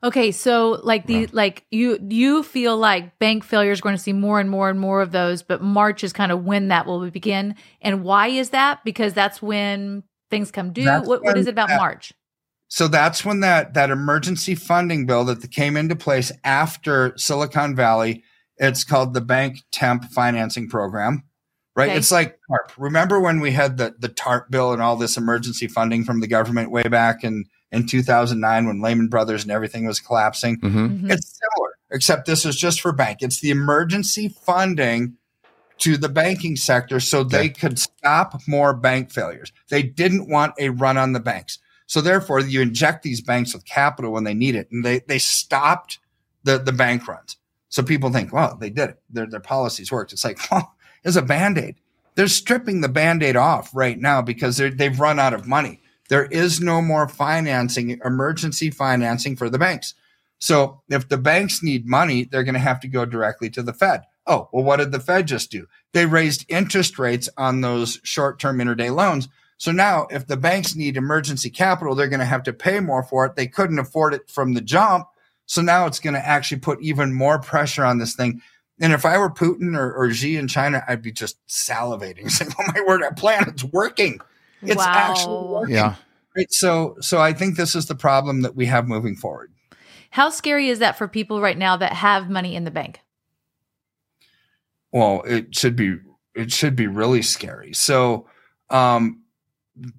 Okay, 0.04 0.34
so 0.34 0.82
like 0.84 1.08
the 1.08 1.28
like 1.28 1.66
you 1.72 1.98
you 2.10 2.44
feel 2.44 2.76
like 2.76 3.18
bank 3.20 3.46
failure 3.46 3.72
is 3.72 3.80
going 3.80 3.96
to 3.96 4.02
see 4.02 4.12
more 4.12 4.40
and 4.42 4.50
more 4.50 4.70
and 4.70 4.78
more 4.78 5.02
of 5.02 5.12
those, 5.12 5.44
but 5.44 5.62
March 5.62 6.04
is 6.04 6.12
kind 6.12 6.32
of 6.32 6.44
when 6.44 6.68
that 6.68 6.86
will 6.86 7.10
begin. 7.10 7.56
And 7.82 8.04
why 8.04 8.28
is 8.28 8.50
that? 8.50 8.84
Because 8.84 9.14
that's 9.14 9.42
when 9.42 10.04
things 10.30 10.52
come 10.52 10.74
due. 10.74 10.90
What 10.90 11.24
what 11.24 11.38
is 11.38 11.48
it 11.48 11.52
about 11.52 11.70
that- 11.70 11.80
March? 11.80 12.14
So 12.68 12.88
that's 12.88 13.24
when 13.24 13.40
that 13.42 13.76
that 13.76 13.92
emergency 13.92 14.56
funding 14.56 15.06
bill 15.06 15.24
that 15.26 15.50
came 15.52 15.78
into 15.78 15.96
place 15.96 16.32
after 16.44 17.14
Silicon 17.18 17.76
Valley, 17.76 18.24
it's 18.58 18.84
called 18.84 19.14
the 19.14 19.22
Bank 19.22 19.60
Temp 19.72 20.06
Financing 20.06 20.68
Program, 20.68 21.24
right? 21.76 21.90
Okay. 21.90 21.98
It's 21.98 22.12
like 22.12 22.40
TARP. 22.50 22.72
Remember 22.78 23.22
when 23.22 23.40
we 23.40 23.52
had 23.52 23.78
the 23.78 23.94
the 24.00 24.10
TARP 24.10 24.50
bill 24.50 24.74
and 24.74 24.82
all 24.82 24.98
this 24.98 25.16
emergency 25.16 25.68
funding 25.68 26.04
from 26.04 26.20
the 26.20 26.28
government 26.28 26.72
way 26.72 26.84
back 26.84 27.24
in 27.24 27.46
in 27.74 27.86
2009 27.88 28.68
when 28.68 28.82
Lehman 28.82 29.08
Brothers 29.08 29.44
and 29.44 29.52
everything 29.52 29.86
was 29.86 30.00
collapsing? 30.00 30.56
hmm 30.62 30.68
Mhm. 30.88 31.12
It's 31.12 31.40
similar, 31.40 31.72
except 31.92 32.26
this 32.26 32.46
is 32.46 32.56
just 32.56 32.80
for 32.82 32.92
bank. 32.94 33.20
It's 33.22 33.40
the 33.42 33.50
emergency 33.50 34.30
funding 34.46 35.18
to 35.80 35.98
the 35.98 36.08
banking 36.10 36.56
sector 36.56 37.00
so 37.00 37.24
they 37.24 37.50
could 37.50 37.80
stop 37.80 38.40
more 38.48 38.74
bank 38.74 39.12
failures. 39.12 39.52
They 39.70 39.84
didn't 39.84 40.30
want 40.30 40.54
a 40.60 40.70
run 40.70 40.98
on 40.98 41.14
the 41.14 41.20
banks. 41.20 41.60
So 41.88 42.00
therefore, 42.00 42.40
you 42.40 42.62
inject 42.62 43.04
these 43.04 43.22
banks 43.22 43.54
with 43.54 43.66
capital 43.66 44.12
when 44.14 44.24
they 44.24 44.34
need 44.34 44.56
it, 44.56 44.70
and 44.72 44.86
they 44.86 45.00
they 45.08 45.20
stopped 45.20 46.00
the 46.44 46.58
the 46.58 46.72
bank 46.72 47.08
runs. 47.08 47.38
So 47.70 47.82
people 47.84 48.12
think, 48.12 48.32
well, 48.32 48.56
they 48.56 48.70
did 48.70 48.92
it. 48.92 49.02
Their 49.10 49.26
their 49.26 49.40
policies 49.42 49.92
worked. 49.92 50.14
It's 50.14 50.24
like, 50.24 50.40
well, 50.52 50.74
it's 51.04 51.16
a 51.18 51.22
band 51.22 51.58
aid. 51.58 51.76
They're 52.16 52.28
stripping 52.28 52.82
the 52.82 52.90
band 52.90 53.24
aid 53.24 53.36
off 53.36 53.72
right 53.74 54.00
now 54.00 54.22
because 54.22 54.58
they're, 54.58 54.70
they've 54.70 55.00
run 55.00 55.20
out 55.20 55.34
of 55.34 55.48
money. 55.48 55.82
There 56.10 56.26
is 56.26 56.60
no 56.60 56.82
more 56.82 57.08
financing, 57.08 58.00
emergency 58.04 58.70
financing 58.70 59.36
for 59.36 59.50
the 59.50 59.60
banks. 59.60 59.94
So 60.40 60.82
if 60.90 61.08
the 61.08 61.18
banks 61.18 61.64
need 61.64 61.88
money, 61.88 62.26
they're 62.26 62.44
going 62.44 62.54
to 62.54 62.60
have 62.60 62.82
to 62.82 62.88
go 62.88 63.06
directly 63.06 63.50
to 63.52 63.64
the 63.64 63.74
Fed. 63.74 64.02
Oh, 64.28 64.50
well, 64.52 64.64
what 64.64 64.78
did 64.78 64.92
the 64.92 65.00
Fed 65.00 65.28
just 65.28 65.52
do? 65.52 65.68
They 65.94 66.06
raised 66.06 66.46
interest 66.50 67.00
rates 67.00 67.30
on 67.38 67.62
those 67.62 68.00
short 68.04 68.40
term 68.40 68.60
interday 68.60 68.90
loans. 68.90 69.30
So 69.58 69.72
now 69.72 70.08
if 70.10 70.28
the 70.28 70.38
banks 70.38 70.76
need 70.76 70.98
emergency 70.98 71.50
capital, 71.50 71.96
they're 71.96 72.10
going 72.10 72.20
to 72.20 72.26
have 72.26 72.44
to 72.44 72.54
pay 72.54 72.80
more 72.82 73.04
for 73.04 73.26
it. 73.26 73.36
They 73.36 73.48
couldn't 73.48 73.80
afford 73.80 74.14
it 74.14 74.30
from 74.30 74.54
the 74.54 74.62
jump. 74.62 75.08
So 75.46 75.62
now 75.62 75.86
it's 75.86 76.00
going 76.00 76.16
to 76.16 76.26
actually 76.26 76.60
put 76.60 76.82
even 76.82 77.14
more 77.14 77.40
pressure 77.40 77.86
on 77.86 77.98
this 77.98 78.16
thing. 78.16 78.42
And 78.80 78.92
if 78.92 79.06
I 79.06 79.18
were 79.18 79.30
Putin 79.30 79.78
or, 79.78 79.94
or 79.94 80.12
Xi 80.12 80.36
in 80.36 80.48
China, 80.48 80.84
I'd 80.88 81.02
be 81.02 81.12
just 81.12 81.38
salivating, 81.48 82.30
saying, 82.32 82.52
"Oh 82.60 82.66
my 82.74 82.82
word, 82.86 83.04
our 83.04 83.14
plan 83.14 83.54
is 83.56 83.64
working. 83.64 84.20
It's 84.66 84.78
wow. 84.78 84.92
actually 84.94 85.48
working." 85.48 85.76
Yeah. 85.76 85.96
Right. 86.36 86.52
So, 86.52 86.98
so 87.00 87.22
I 87.22 87.34
think 87.34 87.58
this 87.58 87.76
is 87.76 87.86
the 87.86 87.96
problem 87.96 88.42
that 88.42 88.56
we 88.56 88.66
have 88.66 88.88
moving 88.88 89.16
forward. 89.16 89.52
How 90.10 90.30
scary 90.30 90.70
is 90.70 90.80
that 90.80 90.98
for 90.98 91.08
people 91.08 91.42
right 91.42 91.58
now 91.58 91.78
that 91.78 91.94
have 91.94 92.30
money 92.30 92.56
in 92.56 92.64
the 92.64 92.72
bank? 92.72 93.02
Well, 94.92 95.24
it 95.26 95.56
should 95.56 95.76
be 95.76 95.98
it 96.36 96.52
should 96.52 96.76
be 96.76 96.88
really 96.88 97.22
scary. 97.22 97.74
So, 97.74 98.28
um, 98.70 99.24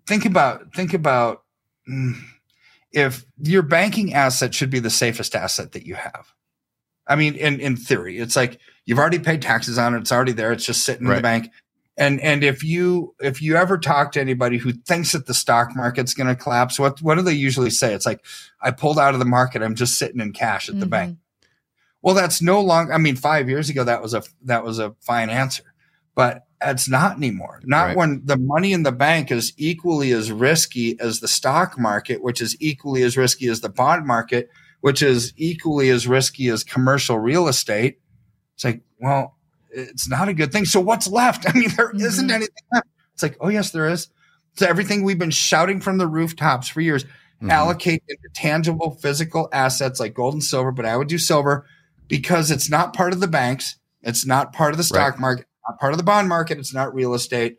think 0.06 0.24
about 0.24 0.72
think 0.74 0.94
about 0.94 1.42
mm, 1.88 2.14
if 2.92 3.24
your 3.42 3.62
banking 3.62 4.14
asset 4.14 4.54
should 4.54 4.70
be 4.70 4.78
the 4.78 4.90
safest 4.90 5.34
asset 5.34 5.72
that 5.72 5.86
you 5.86 5.96
have. 5.96 6.32
I 7.06 7.16
mean, 7.16 7.34
in 7.34 7.60
in 7.60 7.76
theory, 7.76 8.18
it's 8.18 8.36
like 8.36 8.60
you've 8.86 8.98
already 8.98 9.18
paid 9.18 9.42
taxes 9.42 9.78
on 9.78 9.94
it; 9.94 9.98
it's 9.98 10.12
already 10.12 10.32
there. 10.32 10.52
It's 10.52 10.64
just 10.64 10.84
sitting 10.84 11.06
in 11.06 11.14
the 11.14 11.20
bank. 11.20 11.50
And 11.96 12.20
and 12.20 12.42
if 12.42 12.64
you 12.64 13.14
if 13.20 13.40
you 13.40 13.56
ever 13.56 13.78
talk 13.78 14.12
to 14.12 14.20
anybody 14.20 14.58
who 14.58 14.72
thinks 14.72 15.12
that 15.12 15.26
the 15.26 15.34
stock 15.34 15.76
market's 15.76 16.14
going 16.14 16.26
to 16.26 16.34
collapse, 16.34 16.78
what 16.78 17.00
what 17.02 17.14
do 17.14 17.22
they 17.22 17.32
usually 17.32 17.70
say? 17.70 17.94
It's 17.94 18.06
like 18.06 18.24
I 18.60 18.72
pulled 18.72 18.98
out 18.98 19.14
of 19.14 19.20
the 19.20 19.26
market. 19.26 19.62
I'm 19.62 19.76
just 19.76 19.96
sitting 19.98 20.20
in 20.20 20.32
cash 20.32 20.68
at 20.68 20.80
the 20.80 20.86
Mhm. 20.86 20.90
bank. 20.90 21.18
Well, 22.02 22.14
that's 22.14 22.42
no 22.42 22.60
longer. 22.60 22.92
I 22.92 22.98
mean, 22.98 23.16
five 23.16 23.48
years 23.48 23.70
ago, 23.70 23.84
that 23.84 24.02
was 24.02 24.12
a 24.12 24.22
that 24.42 24.64
was 24.64 24.78
a 24.80 24.94
fine 25.00 25.30
answer, 25.30 25.62
but 26.16 26.46
it's 26.60 26.88
not 26.88 27.16
anymore. 27.16 27.60
Not 27.64 27.88
Right. 27.88 27.96
when 27.96 28.22
the 28.24 28.38
money 28.38 28.72
in 28.72 28.82
the 28.82 28.92
bank 28.92 29.30
is 29.30 29.52
equally 29.56 30.10
as 30.12 30.32
risky 30.32 30.98
as 30.98 31.20
the 31.20 31.28
stock 31.28 31.78
market, 31.78 32.22
which 32.24 32.40
is 32.40 32.56
equally 32.58 33.02
as 33.04 33.16
risky 33.16 33.46
as 33.48 33.60
the 33.60 33.68
bond 33.68 34.04
market, 34.06 34.50
which 34.80 35.00
is 35.00 35.32
equally 35.36 35.90
as 35.90 36.08
risky 36.08 36.48
as 36.48 36.64
commercial 36.64 37.18
real 37.18 37.46
estate. 37.48 38.00
It's 38.54 38.64
like, 38.64 38.82
well, 38.98 39.36
it's 39.74 40.08
not 40.08 40.28
a 40.28 40.34
good 40.34 40.52
thing. 40.52 40.64
So 40.64 40.80
what's 40.80 41.06
left? 41.06 41.46
I 41.48 41.52
mean, 41.52 41.70
there 41.76 41.92
not 41.92 42.02
Mhm. 42.02 42.30
anything 42.30 42.54
left. 42.72 42.86
It's 43.14 43.22
like, 43.22 43.36
oh 43.40 43.48
yes, 43.48 43.70
there 43.70 43.88
is. 43.88 44.08
So 44.56 44.66
everything 44.66 45.02
we've 45.02 45.18
been 45.18 45.30
shouting 45.30 45.80
from 45.80 45.98
the 45.98 46.06
rooftops 46.06 46.68
for 46.68 46.80
years 46.80 47.04
Mhm. 47.42 47.50
allocate 47.50 48.02
into 48.08 48.28
tangible 48.34 48.92
physical 49.02 49.48
assets 49.52 49.98
like 50.00 50.14
gold 50.14 50.34
and 50.34 50.44
silver, 50.44 50.70
but 50.72 50.86
I 50.86 50.96
would 50.96 51.08
do 51.08 51.18
silver 51.18 51.66
because 52.08 52.50
it's 52.50 52.70
not 52.70 52.94
part 52.94 53.12
of 53.12 53.20
the 53.20 53.26
banks. 53.28 53.76
It's 54.02 54.24
not 54.24 54.52
part 54.52 54.72
of 54.72 54.76
the 54.78 54.84
stock 54.84 55.14
Right. 55.14 55.20
market, 55.20 55.46
not 55.68 55.80
part 55.80 55.92
of 55.92 55.98
the 55.98 56.04
bond 56.04 56.28
market. 56.28 56.58
It's 56.58 56.72
not 56.74 56.94
real 56.94 57.14
estate. 57.14 57.56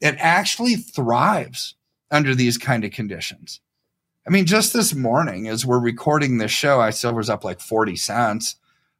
It 0.00 0.16
actually 0.18 0.76
thrives 0.76 1.74
under 2.10 2.34
these 2.34 2.56
kind 2.56 2.84
of 2.84 2.90
conditions. 2.92 3.60
I 4.26 4.30
mean, 4.30 4.46
just 4.46 4.72
this 4.72 4.94
morning, 4.94 5.48
as 5.48 5.66
we're 5.66 5.78
recording 5.80 6.38
this 6.38 6.50
show, 6.50 6.80
I 6.80 6.90
silver's 6.90 7.28
up 7.30 7.44
like 7.44 7.60
40 7.60 7.96
cents. 7.96 8.56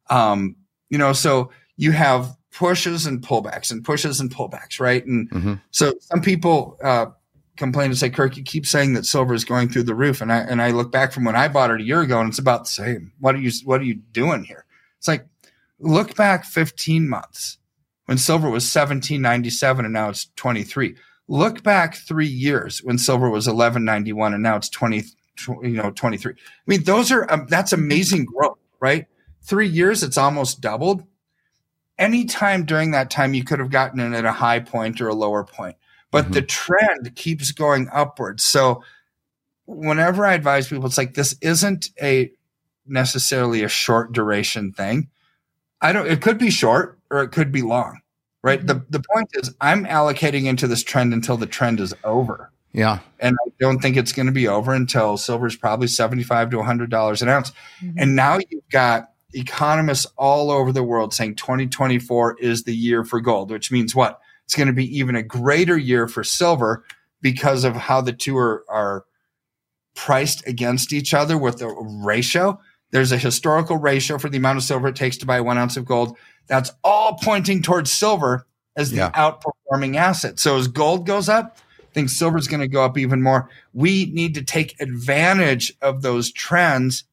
Um, 0.09 0.55
you 0.89 0.97
know, 0.97 1.13
so 1.13 1.51
you 1.77 1.91
have 1.91 2.35
pushes 2.51 3.05
and 3.05 3.21
pullbacks 3.21 3.71
and 3.71 3.83
pushes 3.83 4.19
and 4.19 4.33
pullbacks, 4.33 4.79
right? 4.79 5.05
And 5.05 5.29
Mhm. 5.31 5.61
so 5.71 5.93
some 5.99 6.21
people 6.21 6.77
uh, 6.83 7.07
complain 7.57 7.87
and 7.91 7.97
say, 7.97 8.09
Kirk, 8.09 8.37
you 8.37 8.43
keep 8.43 8.65
saying 8.65 8.93
that 8.93 9.05
silver 9.05 9.33
is 9.33 9.45
going 9.45 9.69
through 9.69 9.83
the 9.83 9.95
roof. 9.95 10.21
And 10.21 10.31
I 10.31 10.39
and 10.39 10.61
I 10.61 10.71
look 10.71 10.91
back 10.91 11.11
from 11.11 11.25
when 11.25 11.35
I 11.35 11.47
bought 11.47 11.71
it 11.71 11.81
a 11.81 11.83
year 11.83 12.01
ago 12.01 12.19
and 12.19 12.29
it's 12.29 12.39
about 12.39 12.63
the 12.65 12.69
same. 12.71 13.11
What 13.19 13.35
are 13.35 13.39
you 13.39 13.51
what 13.65 13.81
are 13.81 13.85
you 13.85 13.95
doing 13.95 14.43
here? 14.43 14.65
It's 14.97 15.07
like 15.07 15.27
look 15.79 16.15
back 16.15 16.43
15 16.45 17.07
months 17.07 17.57
when 18.05 18.17
silver 18.17 18.49
was 18.49 18.63
1797 18.65 19.85
and 19.85 19.93
now 19.93 20.09
it's 20.09 20.25
23. 20.35 20.95
Look 21.27 21.61
back 21.63 21.95
three 21.95 22.27
years 22.27 22.79
when 22.83 22.97
silver 22.97 23.29
was 23.29 23.45
1191 23.47 24.33
and 24.33 24.41
now 24.41 24.55
it's 24.55 24.69
20, 24.69 25.03
you 25.61 25.69
know, 25.69 25.91
23. 25.91 26.33
I 26.33 26.35
mean, 26.65 26.83
those 26.83 27.11
are 27.11 27.31
um, 27.31 27.45
that's 27.49 27.71
amazing 27.71 28.25
growth, 28.25 28.57
right? 28.79 29.05
Three 29.43 29.67
years, 29.67 30.01
it's 30.03 30.17
almost 30.17 30.59
doubled. 30.61 31.03
Anytime 31.99 32.65
during 32.65 32.91
that 32.91 33.11
time 33.11 33.33
you 33.35 33.43
could 33.43 33.59
have 33.59 33.69
gotten 33.69 33.99
in 33.99 34.13
at 34.15 34.25
a 34.25 34.31
high 34.31 34.59
point 34.59 34.99
or 35.01 35.07
a 35.09 35.13
lower 35.13 35.43
point, 35.43 35.75
but 36.11 36.27
Mhm. 36.29 36.33
the 36.33 36.41
trend 36.41 37.15
keeps 37.15 37.51
going 37.51 37.87
upwards. 37.93 38.43
So 38.43 38.83
whenever 39.65 40.25
I 40.25 40.33
advise 40.33 40.67
people, 40.67 40.87
it's 40.87 40.97
like 40.97 41.13
this 41.13 41.35
isn't 41.41 41.89
a 42.01 42.31
necessarily 42.87 43.61
a 43.63 43.69
short 43.69 44.11
duration 44.13 44.71
thing. 44.71 45.09
I 45.81 45.91
don't. 45.93 46.07
It 46.07 46.21
could 46.21 46.39
be 46.39 46.49
short 46.49 46.97
or 47.11 47.21
it 47.21 47.29
could 47.29 47.51
be 47.51 47.61
long, 47.61 47.99
right? 48.43 48.65
The 48.65 48.83
the 48.89 49.03
point 49.13 49.29
is, 49.33 49.53
I'm 49.61 49.85
allocating 49.85 50.45
into 50.45 50.67
this 50.67 50.83
trend 50.83 51.13
until 51.13 51.37
the 51.37 51.45
trend 51.45 51.79
is 51.79 51.93
over, 52.03 52.51
Yeah. 52.73 52.99
and 53.19 53.37
I 53.45 53.51
don't 53.59 53.79
think 53.79 53.95
it's 53.95 54.11
going 54.11 54.25
to 54.25 54.31
be 54.31 54.47
over 54.47 54.73
until 54.73 55.17
silver 55.17 55.45
is 55.47 55.55
probably 55.55 55.87
seventy 55.87 56.23
five 56.23 56.49
to 56.51 56.61
hundred 56.63 56.89
dollars 56.89 57.21
an 57.21 57.29
ounce. 57.29 57.51
Mhm. 57.81 57.93
And 57.97 58.15
now 58.15 58.39
you've 58.49 58.67
got 58.71 59.11
economists 59.33 60.07
all 60.17 60.51
over 60.51 60.71
the 60.71 60.83
world 60.83 61.13
saying 61.13 61.35
2024 61.35 62.37
is 62.39 62.63
the 62.63 62.75
year 62.75 63.03
for 63.03 63.21
gold, 63.21 63.51
which 63.51 63.71
means 63.71 63.95
what? 63.95 64.19
It's 64.45 64.55
going 64.55 64.67
to 64.67 64.73
be 64.73 64.97
even 64.97 65.15
a 65.15 65.23
greater 65.23 65.77
year 65.77 66.07
for 66.07 66.23
silver 66.23 66.83
because 67.21 67.63
of 67.63 67.75
how 67.75 68.01
the 68.01 68.13
two 68.13 68.37
are, 68.37 68.65
are 68.69 69.05
priced 69.95 70.47
against 70.47 70.93
each 70.93 71.13
other 71.13 71.37
with 71.37 71.59
the 71.59 71.67
ratio. 72.03 72.59
There's 72.91 73.11
a 73.11 73.17
historical 73.17 73.77
ratio 73.77 74.17
for 74.17 74.29
the 74.29 74.37
amount 74.37 74.57
of 74.57 74.63
silver 74.63 74.87
it 74.87 74.95
takes 74.95 75.17
to 75.17 75.25
buy 75.25 75.41
one 75.41 75.57
ounce 75.57 75.77
of 75.77 75.85
gold. 75.85 76.17
That's 76.47 76.71
all 76.83 77.19
pointing 77.21 77.61
towards 77.61 77.91
silver 77.91 78.47
as 78.75 78.89
the 78.91 78.97
Yeah. 78.97 79.11
outperforming 79.11 79.95
asset. 79.95 80.39
So 80.39 80.57
as 80.57 80.67
gold 80.67 81.05
goes 81.05 81.29
up, 81.29 81.57
I 81.79 81.93
think 81.93 82.09
silver 82.09 82.37
is 82.37 82.47
going 82.47 82.61
to 82.61 82.67
go 82.67 82.83
up 82.83 82.97
even 82.97 83.21
more. 83.21 83.49
We 83.73 84.05
need 84.13 84.33
to 84.35 84.43
take 84.43 84.79
advantage 84.81 85.73
of 85.81 86.01
those 86.01 86.31
trends 86.31 87.03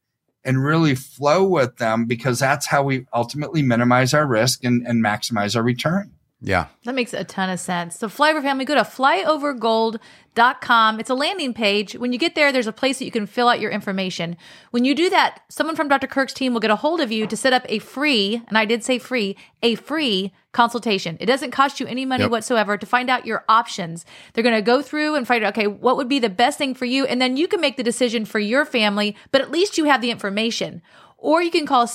and 0.47 0.65
really 0.65 0.95
flow 0.95 1.45
with 1.45 1.77
them 1.77 2.07
because 2.07 2.39
that's 2.39 2.67
how 2.67 2.85
we 2.85 3.07
ultimately 3.13 3.63
minimize 3.63 4.15
our 4.15 4.27
risk 4.27 4.65
and, 4.65 4.87
and 4.87 5.05
maximize 5.05 5.57
our 5.57 5.63
return. 5.63 6.13
Yeah. 6.47 6.67
That 6.85 6.95
makes 6.95 7.13
a 7.13 7.25
ton 7.25 7.51
of 7.51 7.59
sense. 7.59 7.99
So, 7.99 8.07
Flyover 8.09 8.41
family, 8.41 8.65
go 8.65 8.77
to 8.77 8.83
flyovergold.com. 8.83 11.01
It's 11.01 11.11
a 11.11 11.15
landing 11.15 11.53
page. 11.53 11.97
When 11.97 12.13
you 12.13 12.21
get 12.21 12.37
there, 12.37 12.53
there's 12.53 12.69
a 12.69 12.73
place 12.73 13.01
that 13.01 13.05
you 13.05 13.11
can 13.11 13.27
fill 13.27 13.49
out 13.49 13.59
your 13.59 13.73
information. 13.73 14.37
When 14.71 14.85
you 14.85 14.95
do 14.95 15.11
that, 15.11 15.41
someone 15.49 15.75
from 15.75 15.89
Dr. 15.89 16.07
Kirk's 16.07 16.33
team 16.33 16.53
will 16.53 16.61
get 16.61 16.71
a 16.71 16.77
hold 16.77 17.01
of 17.01 17.11
you 17.11 17.27
to 17.27 17.37
set 17.37 17.53
up 17.53 17.65
a 17.69 17.81
free, 17.81 18.43
and 18.47 18.57
I 18.57 18.65
did 18.65 18.85
say 18.85 19.01
free, 19.01 19.37
a 19.61 19.75
free 19.75 20.33
consultation. 20.53 21.17
It 21.19 21.27
doesn't 21.27 21.51
cost 21.51 21.81
you 21.81 21.87
any 21.87 22.05
money 22.07 22.23
Yep. 22.23 22.31
whatsoever 22.31 22.79
to 22.79 22.87
find 22.87 23.11
out 23.11 23.27
your 23.27 23.45
options. 23.49 24.07
They're 24.33 24.45
going 24.45 24.55
to 24.55 24.63
go 24.63 24.83
through 24.83 25.17
and 25.17 25.27
find 25.27 25.43
out, 25.43 25.59
okay, 25.59 25.67
what 25.67 25.97
would 25.97 26.09
be 26.09 26.21
the 26.21 26.31
best 26.31 26.59
thing 26.59 26.75
for 26.75 26.85
you? 26.85 27.07
And 27.07 27.21
then 27.21 27.37
you 27.37 27.49
can 27.49 27.61
make 27.61 27.77
the 27.77 27.83
decision 27.83 28.25
for 28.25 28.39
your 28.39 28.65
family, 28.65 29.17
but 29.33 29.41
at 29.41 29.51
least 29.51 29.79
you 29.79 29.87
have 29.87 30.01
the 30.01 30.13
information 30.13 30.81
or 31.19 31.43
you 31.43 31.51
can 31.51 31.67
call 31.67 31.89